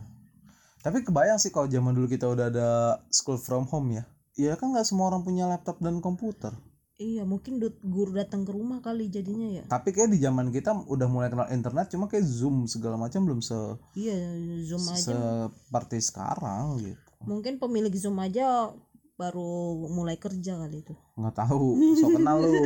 tapi 0.85 1.01
kebayang 1.01 1.41
sih 1.41 1.49
kalau 1.49 1.65
zaman 1.65 1.97
dulu 1.97 2.05
kita 2.13 2.29
udah 2.29 2.53
ada 2.53 3.01
school 3.09 3.41
from 3.41 3.65
home 3.73 3.97
ya. 3.97 4.05
Iya 4.37 4.61
kan 4.61 4.77
nggak 4.77 4.85
semua 4.85 5.09
orang 5.09 5.25
punya 5.25 5.49
laptop 5.49 5.81
dan 5.81 6.05
komputer. 6.05 6.53
Iya 7.01 7.25
mungkin 7.25 7.57
guru 7.81 8.13
datang 8.13 8.45
ke 8.45 8.53
rumah 8.53 8.85
kali 8.85 9.09
jadinya 9.09 9.49
ya. 9.49 9.65
Tapi 9.65 9.97
kayak 9.97 10.13
di 10.13 10.21
zaman 10.21 10.53
kita 10.53 10.77
udah 10.85 11.09
mulai 11.09 11.33
kenal 11.33 11.49
internet 11.49 11.89
cuma 11.89 12.05
kayak 12.05 12.29
zoom 12.29 12.69
segala 12.69 13.01
macam 13.01 13.25
belum 13.25 13.41
se 13.41 13.57
iya 13.97 14.15
zoom 14.69 14.85
aja. 14.93 15.01
seperti 15.01 16.05
sekarang 16.05 16.79
gitu. 16.85 17.01
Mungkin 17.25 17.57
pemilik 17.57 17.91
zoom 17.97 18.21
aja 18.21 18.69
baru 19.17 19.89
mulai 19.89 20.21
kerja 20.21 20.61
kali 20.61 20.85
itu. 20.85 20.93
Nggak 21.17 21.35
tahu 21.35 21.81
so 21.97 22.13
kenal 22.13 22.45
lu. 22.45 22.63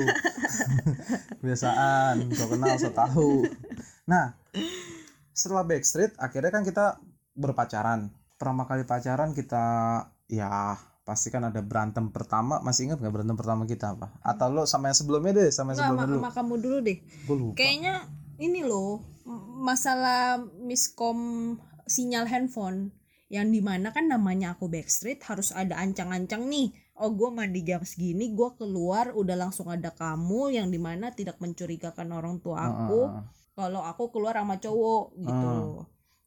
Biasaan 1.47 2.35
so 2.35 2.45
kenal 2.51 2.75
so 2.83 2.91
tahu. 2.91 3.47
Nah 4.11 4.35
setelah 5.33 5.63
backstreet 5.63 6.19
akhirnya 6.19 6.51
kan 6.51 6.67
kita 6.67 6.99
berpacaran. 7.39 8.11
Pertama 8.35 8.67
kali 8.67 8.83
pacaran 8.83 9.31
kita 9.33 9.65
ya 10.27 10.75
pasti 11.07 11.33
kan 11.33 11.47
ada 11.47 11.63
berantem 11.63 12.11
pertama. 12.11 12.61
Masih 12.61 12.91
ingat 12.91 12.99
nggak 13.01 13.15
berantem 13.15 13.39
pertama 13.39 13.65
kita 13.65 13.95
apa? 13.95 14.13
Atau 14.21 14.51
lo 14.53 14.67
sama 14.67 14.91
yang 14.91 14.99
sebelumnya 14.99 15.33
deh 15.39 15.49
sama 15.55 15.73
yang 15.73 15.81
Nggak, 15.81 15.87
sebelumnya 15.87 16.05
sama, 16.05 16.13
dulu? 16.13 16.21
sama 16.21 16.33
kamu 16.35 16.55
dulu 16.61 16.79
deh. 16.85 16.99
Gue 17.25 17.37
lupa. 17.39 17.55
Kayaknya 17.57 17.95
ini 18.43 18.61
loh 18.67 19.01
masalah 19.63 20.43
miskom 20.61 21.19
sinyal 21.87 22.27
handphone. 22.29 22.93
Yang 23.29 23.47
di 23.55 23.61
mana 23.61 23.93
kan 23.93 24.09
namanya 24.09 24.57
aku 24.57 24.73
backstreet 24.73 25.21
harus 25.25 25.53
ada 25.53 25.77
ancang-ancang 25.81 26.49
nih. 26.49 26.73
Oh 26.99 27.15
gue 27.15 27.31
mandi 27.31 27.63
jam 27.63 27.85
segini 27.87 28.35
gue 28.35 28.51
keluar 28.59 29.15
udah 29.15 29.37
langsung 29.39 29.71
ada 29.71 29.95
kamu 29.95 30.59
yang 30.59 30.67
di 30.73 30.83
mana 30.83 31.15
tidak 31.15 31.39
mencurigakan 31.39 32.11
orang 32.11 32.43
tua 32.43 32.69
aku. 32.69 33.01
Heeh. 33.07 33.25
kalau 33.59 33.83
aku 33.83 34.15
keluar 34.15 34.39
sama 34.39 34.55
cowok 34.63 35.19
gitu 35.19 35.51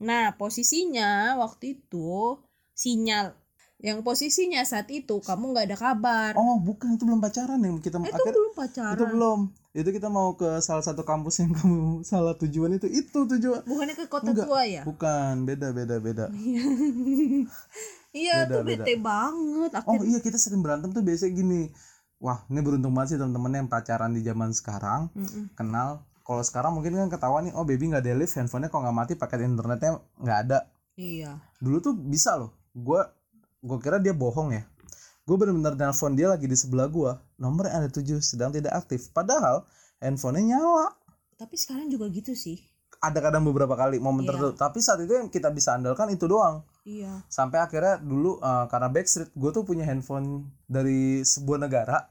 nah 0.02 0.34
posisinya 0.40 1.38
waktu 1.42 1.78
itu 1.80 2.42
sinyal. 2.74 3.38
Yang 3.82 4.06
posisinya 4.06 4.62
saat 4.62 4.94
itu 4.94 5.18
kamu 5.26 5.44
nggak 5.58 5.66
ada 5.74 5.78
kabar. 5.78 6.32
Oh 6.38 6.62
bukan. 6.62 6.98
Itu 6.98 7.04
belum 7.10 7.18
pacaran 7.18 7.58
yang 7.66 7.82
kita 7.82 7.98
itu 7.98 8.14
akhir 8.14 8.34
belum 8.38 8.54
pacaran. 8.54 8.94
Itu 8.94 9.06
belum. 9.10 9.40
Itu 9.74 9.90
kita 9.90 10.08
mau 10.14 10.38
ke 10.38 10.62
salah 10.62 10.86
satu 10.86 11.02
kampus 11.02 11.42
yang 11.42 11.52
kamu 11.58 12.06
salah 12.06 12.38
tujuan. 12.38 12.78
Itu 12.78 12.86
itu 12.86 13.20
tujuan. 13.26 13.62
Bukannya 13.66 13.96
ke 13.98 14.06
kota 14.06 14.30
Enggak. 14.30 14.46
tua 14.46 14.62
ya? 14.70 14.82
Bukan. 14.86 15.34
Beda 15.50 15.68
beda 15.74 15.96
beda. 15.98 16.26
Iya 18.12 18.44
Beda, 18.44 18.60
tuh 18.60 18.62
bete 18.68 18.94
banget 19.00 19.72
Oh 19.72 19.96
akhirnya. 19.96 20.08
iya 20.12 20.20
kita 20.20 20.36
sering 20.36 20.60
berantem 20.60 20.92
tuh 20.92 21.00
biasanya 21.00 21.32
gini. 21.32 21.62
Wah 22.20 22.44
ini 22.52 22.60
beruntung 22.62 22.94
banget 22.94 23.16
sih 23.16 23.18
teman-teman 23.18 23.66
yang 23.66 23.68
pacaran 23.72 24.12
di 24.14 24.22
zaman 24.22 24.52
sekarang. 24.54 25.08
Mm-mm. 25.16 25.56
kenal. 25.56 26.04
Kalau 26.22 26.44
sekarang 26.46 26.72
mungkin 26.78 26.94
kan 26.96 27.10
ketahuan 27.10 27.50
nih, 27.50 27.54
oh 27.58 27.66
baby 27.66 27.92
nggak 27.92 28.06
lift, 28.16 28.38
handphonenya 28.38 28.70
kok 28.70 28.82
nggak 28.82 28.96
mati, 28.96 29.14
paket 29.18 29.46
internetnya 29.46 30.00
nggak 30.22 30.38
ada. 30.48 30.60
Iya. 30.96 31.42
Dulu 31.58 31.78
tuh 31.82 31.94
bisa 31.98 32.38
loh. 32.38 32.54
Gue 32.72 33.02
gue 33.62 33.78
kira 33.82 33.98
dia 33.98 34.14
bohong 34.14 34.54
ya. 34.54 34.64
Gue 35.26 35.36
bener-bener 35.38 35.78
nelpon 35.78 36.14
dia 36.18 36.28
lagi 36.30 36.46
di 36.50 36.58
sebelah 36.58 36.90
gue. 36.90 37.12
Nomor 37.42 37.70
yang 37.70 37.86
ada 37.86 37.90
tujuh 37.90 38.22
sedang 38.22 38.50
tidak 38.54 38.74
aktif. 38.74 39.10
Padahal 39.14 39.66
handphonenya 40.02 40.58
nyala. 40.58 40.94
Tapi 41.38 41.56
sekarang 41.58 41.90
juga 41.90 42.10
gitu 42.10 42.34
sih. 42.38 42.62
Ada 43.02 43.18
kadang 43.18 43.46
beberapa 43.46 43.74
kali 43.74 43.98
momen 43.98 44.26
Iya. 44.26 44.30
tertentu. 44.34 44.54
Tapi 44.58 44.78
saat 44.82 45.00
itu 45.02 45.14
yang 45.14 45.30
kita 45.30 45.50
bisa 45.50 45.74
andalkan 45.74 46.10
itu 46.14 46.26
doang. 46.30 46.66
Iya. 46.82 47.22
sampai 47.30 47.62
akhirnya 47.62 48.02
dulu 48.02 48.42
eh, 48.42 48.66
karena 48.66 48.90
Backstreet 48.90 49.30
gue 49.38 49.52
tuh 49.54 49.62
punya 49.62 49.86
handphone 49.86 50.50
dari 50.66 51.22
sebuah 51.22 51.62
negara 51.62 52.10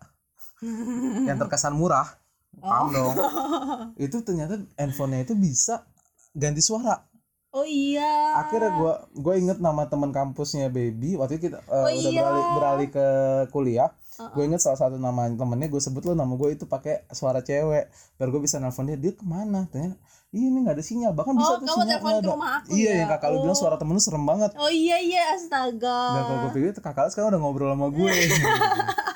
yang 1.26 1.34
terkesan 1.42 1.74
murah 1.74 2.06
paham 2.56 2.86
dong 2.90 3.14
itu 4.00 4.16
ternyata 4.20 4.58
handphonenya 4.74 5.24
itu 5.24 5.34
bisa 5.34 5.86
ganti 6.32 6.60
suara 6.60 7.06
Oh 7.50 7.66
iya. 7.66 8.38
akhirnya 8.38 8.70
gue 8.72 8.92
gue 9.20 9.34
inget 9.36 9.58
nama 9.58 9.82
teman 9.84 10.10
kampusnya 10.10 10.66
baby 10.68 11.14
waktu 11.14 11.36
itu 11.36 11.50
kita 11.50 11.58
eh, 11.60 11.74
Oh 11.74 11.82
udah 11.84 11.98
iya. 12.06 12.22
beralih 12.22 12.44
beralih 12.54 12.88
ke 12.88 13.06
kuliah 13.48 13.90
Uh-uh. 14.12 14.30
gue 14.30 14.44
inget 14.44 14.60
salah 14.60 14.78
satu 14.78 14.94
nama 14.96 15.26
temennya 15.28 15.66
gue 15.66 15.80
sebut 15.80 16.04
lo 16.04 16.12
nama 16.12 16.30
gue 16.30 16.52
itu 16.52 16.62
pakai 16.64 17.02
suara 17.08 17.40
cewek 17.40 17.88
biar 18.14 18.28
gue 18.28 18.38
bisa 18.38 18.56
nelfon 18.56 18.84
dia 18.84 18.94
dia 18.94 19.10
ke 19.10 19.24
mana 19.24 19.66
tanya 19.66 19.98
iya 20.30 20.46
ini 20.46 20.62
nggak 20.62 20.76
ada 20.76 20.84
sinyal 20.84 21.10
bahkan 21.10 21.34
bisa 21.34 21.48
Oh, 21.48 21.56
tuh 21.56 21.64
kamu 21.64 21.74
sinyal 21.74 21.86
nggak 21.88 22.00
ke 22.04 22.20
ada." 22.20 22.28
rumah 22.28 22.50
aku 22.60 22.68
iya 22.70 22.86
ya? 22.86 22.98
yang 23.00 23.08
kakak 23.10 23.28
lu 23.28 23.38
bilang 23.40 23.50
Oh. 23.50 23.58
suara 23.58 23.76
temen 23.76 23.92
lu 23.92 24.00
serem 24.00 24.22
banget 24.22 24.50
Oh 24.54 24.70
iya 24.70 24.96
iya 25.00 25.22
astaga. 25.34 26.00
Dan 26.06 26.22
kalau 26.22 26.38
gue 26.38 26.50
pikir 26.54 26.70
kakak 26.76 27.02
lu 27.02 27.10
sekarang 27.10 27.28
udah 27.30 27.40
ngobrol 27.40 27.70
sama 27.72 27.86
gue 27.88 28.10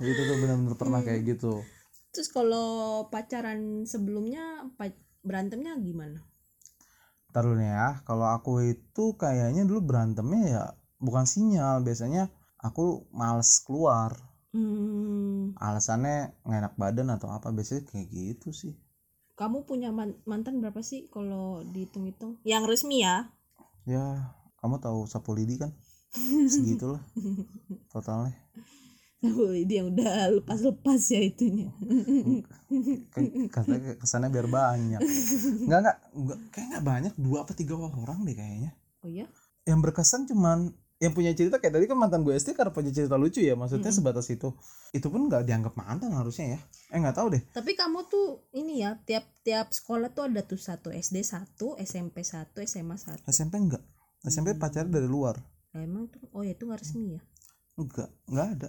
iya. 0.00 0.06
gitu 0.08 0.20
tuh 0.28 0.36
benar-benar 0.42 0.74
pernah 0.80 1.00
kayak 1.06 1.22
gitu 1.30 1.52
Terus 2.12 2.28
kalau 2.36 2.68
pacaran 3.12 3.60
sebelumnya 3.92 4.44
berantemnya 5.28 5.72
gimana? 5.88 6.20
Taruh 7.34 7.54
nih 7.58 7.70
ya 7.78 7.88
kalau 8.08 8.26
aku 8.36 8.52
itu 8.72 9.04
kayaknya 9.22 9.62
dulu 9.68 9.80
berantemnya 9.88 10.42
ya 10.54 10.64
bukan 11.06 11.24
sinyal 11.32 11.76
biasanya 11.86 12.22
aku 12.66 12.84
males 13.20 13.50
keluar 13.66 14.12
Hmm, 14.52 15.52
alasannya 15.66 16.16
nggak 16.44 16.58
enak 16.60 16.74
badan 16.80 17.08
atau 17.16 17.28
apa 17.36 17.48
biasanya 17.56 17.82
kayak 17.90 18.08
gitu 18.16 18.48
sih 18.60 18.72
kamu 19.40 19.58
punya 19.68 19.88
man- 19.98 20.20
mantan 20.30 20.54
berapa 20.62 20.80
sih 20.90 21.00
kalau 21.14 21.46
dihitung-hitung? 21.72 22.32
Yang 22.50 22.62
resmi 22.70 22.96
ya? 23.06 23.16
ya 23.92 24.04
kamu 24.60 24.76
tahu 24.84 25.00
sapu 25.12 25.30
lidi 25.38 25.54
kan 25.62 25.70
segitulah 26.54 27.02
totalnya 27.92 28.34
Oh, 29.18 29.50
yang 29.50 29.90
udah 29.90 30.30
lepas-lepas 30.38 31.02
ya 31.10 31.18
itunya. 31.26 31.74
kan 33.10 33.24
katanya 33.50 33.98
kesannya 33.98 34.30
biar 34.30 34.46
banyak. 34.46 35.00
Nggak 35.66 35.78
nggak 35.82 35.96
nggak- 36.14 36.40
kayak 36.54 36.66
nggak 36.70 36.84
banyak 36.86 37.12
dua 37.18 37.42
apa 37.42 37.50
tiga 37.50 37.74
orang 37.74 38.22
deh 38.22 38.38
kayaknya. 38.38 38.70
Oh 39.02 39.10
ya? 39.10 39.26
yang 39.68 39.84
berkesan 39.84 40.24
cuman 40.24 40.72
yang 40.98 41.12
punya 41.12 41.30
cerita 41.36 41.60
kayak 41.60 41.76
tadi 41.76 41.84
kan 41.84 41.94
mantan 42.00 42.24
gue 42.24 42.32
SD 42.32 42.56
karena 42.56 42.72
punya 42.72 42.88
cerita 42.88 43.20
lucu 43.20 43.44
ya 43.44 43.52
maksudnya 43.58 43.92
sebatas 43.92 44.30
itu. 44.30 44.54
Itu 44.94 45.10
pun 45.10 45.26
nggak 45.26 45.44
dianggap 45.44 45.74
mantan 45.74 46.14
harusnya 46.14 46.56
ya. 46.56 46.60
Eh 46.94 46.98
nggak 47.02 47.14
tahu 47.18 47.34
deh. 47.34 47.42
Tapi 47.52 47.74
kamu 47.74 48.06
tuh 48.06 48.46
ini 48.54 48.82
ya 48.86 48.96
tiap-tiap 49.02 49.70
sekolah 49.74 50.14
tuh 50.14 50.30
ada 50.30 50.42
tuh 50.46 50.58
satu 50.58 50.88
SD 50.90 51.22
satu, 51.22 51.74
SMP 51.78 52.22
satu, 52.22 52.62
SMA 52.64 52.96
satu. 52.98 53.22
SMP 53.26 53.58
enggak 53.58 53.82
SMP 54.26 54.54
pacarnya 54.58 54.98
dari 54.98 55.06
luar. 55.06 55.38
Nah, 55.74 55.84
emang 55.84 56.10
tuh? 56.10 56.22
Oh 56.34 56.42
ya 56.42 56.54
itu 56.54 56.66
nggak 56.66 56.80
resmi 56.82 57.18
ya? 57.18 57.22
enggak 57.78 58.10
enggak 58.26 58.48
ada 58.58 58.68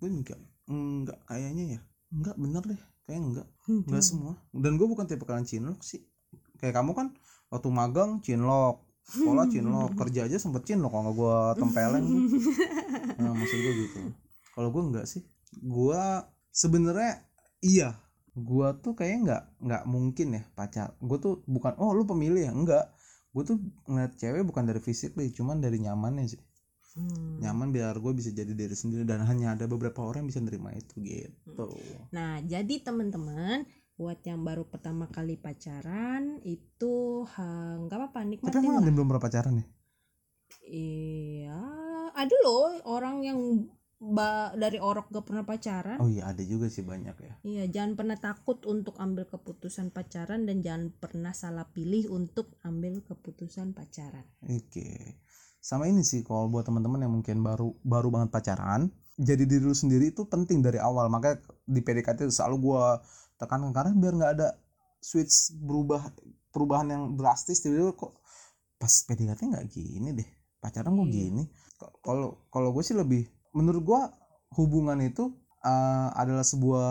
gue 0.00 0.08
enggak 0.08 0.40
enggak 0.64 1.18
kayaknya 1.28 1.64
ya. 1.76 1.80
Enggak 2.10 2.36
bener 2.40 2.62
deh. 2.64 2.80
Kayak 3.04 3.20
enggak. 3.20 3.46
Enggak 3.68 4.02
semua. 4.02 4.34
Dan 4.50 4.80
gue 4.80 4.86
bukan 4.88 5.04
tipe 5.04 5.22
kalian 5.28 5.44
cinlok 5.44 5.84
sih. 5.84 6.00
Kayak 6.56 6.80
kamu 6.80 6.96
kan 6.96 7.06
waktu 7.52 7.68
magang 7.68 8.24
cinlok 8.24 8.86
sekolah 9.10 9.50
cinlok 9.50 9.98
kerja 9.98 10.30
aja 10.30 10.38
sempet 10.38 10.62
cinlok 10.64 10.94
kalau 10.94 11.12
gue 11.12 11.36
tempelin 11.60 12.04
tuh. 12.06 12.20
nah 13.20 13.32
maksud 13.36 13.58
gue 13.60 13.74
gitu. 13.84 13.98
Kalau 14.56 14.68
gue 14.72 14.82
enggak 14.88 15.06
sih. 15.06 15.22
Gue 15.60 16.00
sebenarnya 16.48 17.20
iya. 17.60 18.00
Gue 18.32 18.72
tuh 18.80 18.96
kayaknya 18.96 19.18
enggak 19.20 19.42
nggak 19.60 19.82
mungkin 19.84 20.26
ya 20.40 20.42
pacar. 20.56 20.96
Gue 21.02 21.18
tuh 21.20 21.44
bukan 21.44 21.76
oh 21.76 21.92
lu 21.92 22.08
pemilih 22.08 22.48
ya? 22.48 22.52
Enggak. 22.56 22.88
Gue 23.36 23.44
tuh 23.44 23.60
ngeliat 23.86 24.16
cewek 24.16 24.42
bukan 24.48 24.64
dari 24.64 24.80
fisik 24.82 25.14
deh 25.14 25.30
cuman 25.30 25.62
dari 25.62 25.78
nyamannya 25.78 26.26
sih 26.26 26.40
Hmm. 26.90 27.38
nyaman 27.38 27.70
biar 27.70 27.94
gue 27.96 28.12
bisa 28.12 28.30
jadi 28.30 28.50
diri 28.50 28.74
sendiri 28.74 29.06
dan 29.06 29.22
hanya 29.22 29.54
ada 29.54 29.64
beberapa 29.64 30.02
orang 30.02 30.26
yang 30.26 30.30
bisa 30.34 30.42
nerima 30.42 30.74
itu 30.74 30.98
gitu 30.98 31.70
Nah, 32.10 32.42
jadi 32.42 32.74
teman-teman 32.82 33.62
buat 33.94 34.18
yang 34.24 34.42
baru 34.42 34.64
pertama 34.64 35.06
kali 35.06 35.36
pacaran 35.36 36.42
itu 36.42 37.22
ha, 37.30 37.46
nggak 37.78 37.94
apa-apa 37.94 38.18
tapi 38.18 38.26
nikmatin 38.32 38.58
emang 38.64 38.76
ada 38.76 38.88
yang 38.88 38.96
belum 38.98 39.08
pernah 39.08 39.22
pacaran 39.22 39.54
nih 39.54 39.68
Iya, 40.66 41.60
ada 42.12 42.34
loh 42.42 42.74
orang 42.86 43.16
yang 43.22 43.38
ba- 44.00 44.50
dari 44.56 44.80
orok 44.80 45.10
gak 45.10 45.26
pernah 45.28 45.44
pacaran. 45.44 45.98
oh 46.00 46.08
iya 46.08 46.26
ada 46.26 46.42
juga 46.42 46.66
sih 46.66 46.82
banyak 46.82 47.16
ya 47.16 47.32
Iya, 47.42 47.64
jangan 47.70 47.92
pernah 47.94 48.16
takut 48.18 48.58
untuk 48.64 48.96
ambil 48.96 49.24
keputusan 49.26 49.92
pacaran 49.92 50.48
dan 50.48 50.60
jangan 50.60 50.90
pernah 50.96 51.32
salah 51.32 51.68
pilih 51.68 52.08
untuk 52.10 52.56
ambil 52.62 53.00
keputusan 53.04 53.76
pacaran. 53.76 54.24
oke 54.42 54.88
sama 55.60 55.84
ini 55.86 56.00
sih 56.00 56.24
kalau 56.24 56.48
buat 56.48 56.64
teman-teman 56.64 57.04
yang 57.04 57.12
mungkin 57.12 57.44
baru 57.44 57.76
baru 57.84 58.08
banget 58.08 58.30
pacaran 58.32 58.88
jadi 59.20 59.44
diri 59.44 59.64
lu 59.68 59.76
sendiri 59.76 60.16
itu 60.16 60.24
penting 60.24 60.64
dari 60.64 60.80
awal. 60.80 61.12
Makanya 61.12 61.44
di 61.68 61.80
PDKT 61.84 62.24
itu 62.24 62.32
selalu 62.32 62.56
gue 62.72 62.84
tekankan 63.36 63.72
karena 63.76 63.92
biar 63.92 64.14
nggak 64.16 64.32
ada 64.40 64.48
switch 65.00 65.52
berubah 65.60 66.08
perubahan 66.52 66.88
yang 66.88 67.02
drastis 67.20 67.60
tiba-tiba 67.60 67.92
kok 67.96 68.16
pas 68.80 68.92
PDKT 69.04 69.40
nggak 69.52 69.66
gini 69.68 70.16
deh 70.16 70.28
pacaran 70.60 70.96
kok 70.96 71.04
Iya. 71.04 71.12
gini? 71.12 71.44
Kalau 72.00 72.48
kalau 72.48 72.72
gue 72.72 72.80
sih 72.80 72.96
lebih 72.96 73.28
menurut 73.52 73.82
gue 73.84 74.00
hubungan 74.56 74.96
itu 75.04 75.28
eh, 75.60 76.08
adalah 76.16 76.44
sebuah 76.44 76.88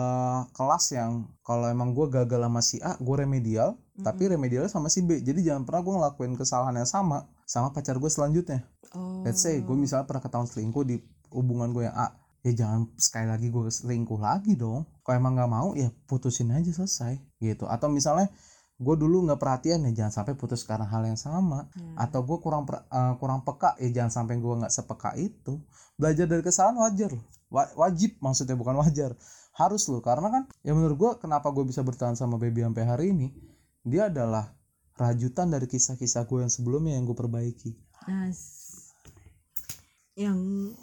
kelas 0.54 0.94
yang 0.94 1.26
kalau 1.42 1.66
emang 1.66 1.90
gue 1.98 2.06
gagal 2.14 2.46
sama 2.46 2.62
si 2.62 2.78
A 2.78 2.94
gue 2.94 3.16
remedial 3.26 3.74
tapi 4.06 4.30
remedialnya 4.30 4.70
sama 4.70 4.86
si 4.86 5.02
B. 5.02 5.18
Jadi 5.18 5.42
jangan 5.42 5.66
pernah 5.66 5.82
gue 5.82 5.94
ngelakuin 5.98 6.38
kesalahan 6.38 6.78
yang 6.78 6.86
sama 6.86 7.26
sama 7.50 7.74
pacar 7.74 7.98
gue 7.98 8.06
selanjutnya. 8.06 8.62
Oh 8.94 9.26
let's 9.26 9.42
say 9.42 9.58
gue 9.58 9.74
misalnya 9.74 10.06
pernah 10.06 10.22
ketahuan 10.22 10.46
selingkuh 10.46 10.86
di 10.86 11.02
hubungan 11.34 11.74
gue 11.74 11.90
yang 11.90 11.96
A 11.98 12.14
ya 12.46 12.54
jangan 12.54 12.88
sekali 12.94 13.26
lagi 13.26 13.50
gue 13.50 13.66
selingkuh 13.66 14.22
lagi 14.22 14.54
dong. 14.54 14.86
Kalau 15.02 15.18
emang 15.18 15.34
nggak 15.34 15.50
mau 15.50 15.74
ya 15.74 15.90
putusin 16.06 16.54
aja 16.54 16.70
selesai 16.70 17.18
gitu. 17.42 17.66
Atau 17.66 17.90
misalnya 17.90 18.30
gue 18.78 18.94
dulu 18.94 19.26
nggak 19.26 19.36
perhatian 19.42 19.82
ya 19.90 20.06
jangan 20.06 20.22
sampai 20.22 20.38
putus 20.38 20.62
karena 20.62 20.86
hal 20.86 21.02
yang 21.02 21.18
sama. 21.18 21.66
Hmm. 21.74 21.98
atau 21.98 22.22
gue 22.22 22.38
kurang 22.38 22.62
per- 22.70 22.86
eh, 22.86 23.14
kurang 23.18 23.42
peka 23.42 23.74
ya 23.82 23.90
jangan 23.90 24.22
sampai 24.22 24.38
gue 24.38 24.54
nggak 24.62 24.70
sepeka 24.72 25.10
itu. 25.18 25.58
Belajar 25.98 26.30
dari 26.30 26.46
kesalahan 26.46 26.78
wajar. 26.78 27.10
Wa- 27.50 27.74
wajib 27.74 28.14
maksudnya 28.22 28.54
bukan 28.54 28.78
wajar. 28.78 29.18
Harus 29.58 29.90
loh 29.90 29.98
karena 30.00 30.30
kan 30.30 30.42
ya 30.62 30.70
menurut 30.70 30.96
gue 30.96 31.10
kenapa 31.18 31.50
gue 31.50 31.66
bisa 31.66 31.82
bertahan 31.82 32.14
sama 32.14 32.38
baby 32.38 32.62
sampai 32.62 32.86
hari 32.86 33.06
ini 33.10 33.34
dia 33.82 34.06
adalah 34.06 34.54
rajutan 35.00 35.48
dari 35.48 35.64
kisah-kisah 35.64 36.28
gue 36.28 36.44
yang 36.44 36.52
sebelumnya 36.52 36.92
yang 37.00 37.08
gue 37.08 37.16
perbaiki. 37.16 37.72
As- 38.04 38.92
yang 40.12 40.36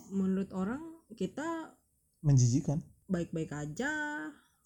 menurut 0.09 0.49
orang 0.57 0.81
kita 1.13 1.77
menjijikan. 2.25 2.81
baik-baik 3.07 3.53
aja. 3.53 3.87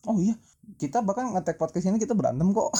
Oh 0.07 0.17
iya 0.17 0.33
kita 0.81 1.03
bahkan 1.05 1.29
ngetek 1.29 1.59
podcast 1.61 1.85
ini 1.91 1.99
kita 1.99 2.15
berantem 2.15 2.49
kok. 2.55 2.71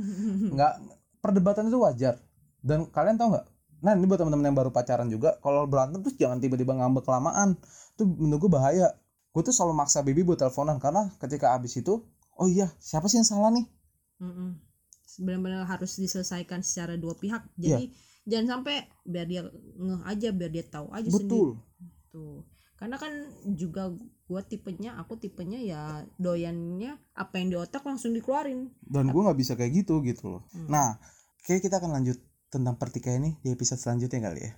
Nggak 0.54 0.72
perdebatan 1.20 1.68
itu 1.68 1.76
wajar. 1.82 2.22
Dan 2.62 2.88
kalian 2.88 3.18
tahu 3.18 3.34
nggak? 3.36 3.46
Nah 3.84 3.92
ini 3.96 4.04
buat 4.04 4.20
teman-teman 4.20 4.52
yang 4.52 4.56
baru 4.56 4.70
pacaran 4.72 5.08
juga 5.08 5.36
kalau 5.40 5.64
berantem 5.68 6.00
tuh 6.00 6.12
jangan 6.16 6.40
tiba-tiba 6.40 6.72
ngambek 6.76 7.04
kelamaan. 7.04 7.56
Itu 7.96 8.06
menurut 8.06 8.48
gue 8.48 8.52
bahaya. 8.52 8.96
Gue 9.34 9.42
tuh 9.44 9.52
selalu 9.52 9.74
maksa 9.76 10.00
baby 10.00 10.24
buat 10.24 10.40
teleponan 10.40 10.80
karena 10.80 11.08
ketika 11.20 11.52
abis 11.56 11.80
itu 11.80 12.00
oh 12.36 12.48
iya 12.48 12.72
siapa 12.80 13.08
sih 13.12 13.20
yang 13.20 13.28
salah 13.28 13.52
nih? 13.52 13.66
Mm-mm. 14.20 14.69
Benar-benar 15.18 15.66
harus 15.66 15.98
diselesaikan 15.98 16.62
secara 16.62 16.94
dua 16.94 17.18
pihak. 17.18 17.42
Jadi 17.58 17.90
jangan 18.28 18.60
sampai 18.60 18.86
biar 19.02 19.26
dia 19.26 19.42
ngeh 19.80 20.02
aja 20.06 20.28
biar 20.30 20.50
dia 20.54 20.64
tahu 20.68 20.92
aja 20.94 21.08
sendiri. 21.10 21.26
Betul. 21.26 21.50
Tuh 22.14 22.38
karena 22.80 22.96
kan 22.96 23.12
juga 23.60 23.92
gua 24.24 24.40
tipenya 24.40 24.96
aku 24.96 25.20
tipenya 25.20 25.60
ya 25.60 26.00
doyannya 26.16 26.96
apa 27.12 27.36
yang 27.36 27.52
di 27.52 27.56
otak 27.60 27.84
langsung 27.84 28.16
dikeluarin. 28.16 28.72
Dan 28.80 29.12
gue 29.12 29.20
nggak 29.20 29.36
bisa 29.36 29.52
kayak 29.52 29.84
gitu 29.84 30.00
gitu 30.00 30.40
loh. 30.40 30.42
Hmm. 30.56 30.64
nah 30.72 30.96
kayak 31.44 31.60
kita 31.60 31.76
akan 31.76 32.00
lanjut 32.00 32.16
tentang 32.48 32.80
pertikaian 32.80 33.20
ini 33.20 33.36
di 33.44 33.52
episode 33.52 33.78
selanjutnya 33.78 34.32
kali 34.32 34.40
ya 34.48 34.52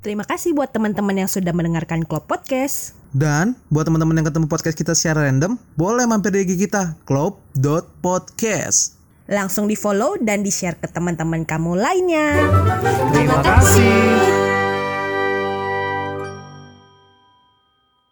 terima 0.00 0.24
kasih 0.24 0.56
buat 0.56 0.72
teman-teman 0.72 1.12
yang 1.12 1.30
sudah 1.30 1.52
mendengarkan 1.52 2.04
Klub 2.04 2.24
Podcast 2.24 2.96
Dan 3.10 3.58
buat 3.74 3.84
teman-teman 3.90 4.22
yang 4.22 4.26
ketemu 4.30 4.46
podcast 4.46 4.78
kita 4.78 4.94
secara 4.94 5.26
random, 5.26 5.58
boleh 5.74 6.06
mampir 6.06 6.30
di 6.30 6.46
IG 6.46 6.70
kita, 6.70 6.94
club.podcast. 7.02 8.94
langsung 9.26 9.66
di 9.66 9.74
follow 9.74 10.14
dan 10.22 10.42
di 10.42 10.50
share 10.50 10.78
ke 10.78 10.86
teman-teman 10.90 11.42
kamu 11.42 11.74
lainnya 11.78 12.38
Terima 13.14 13.38
kasih. 13.42 14.49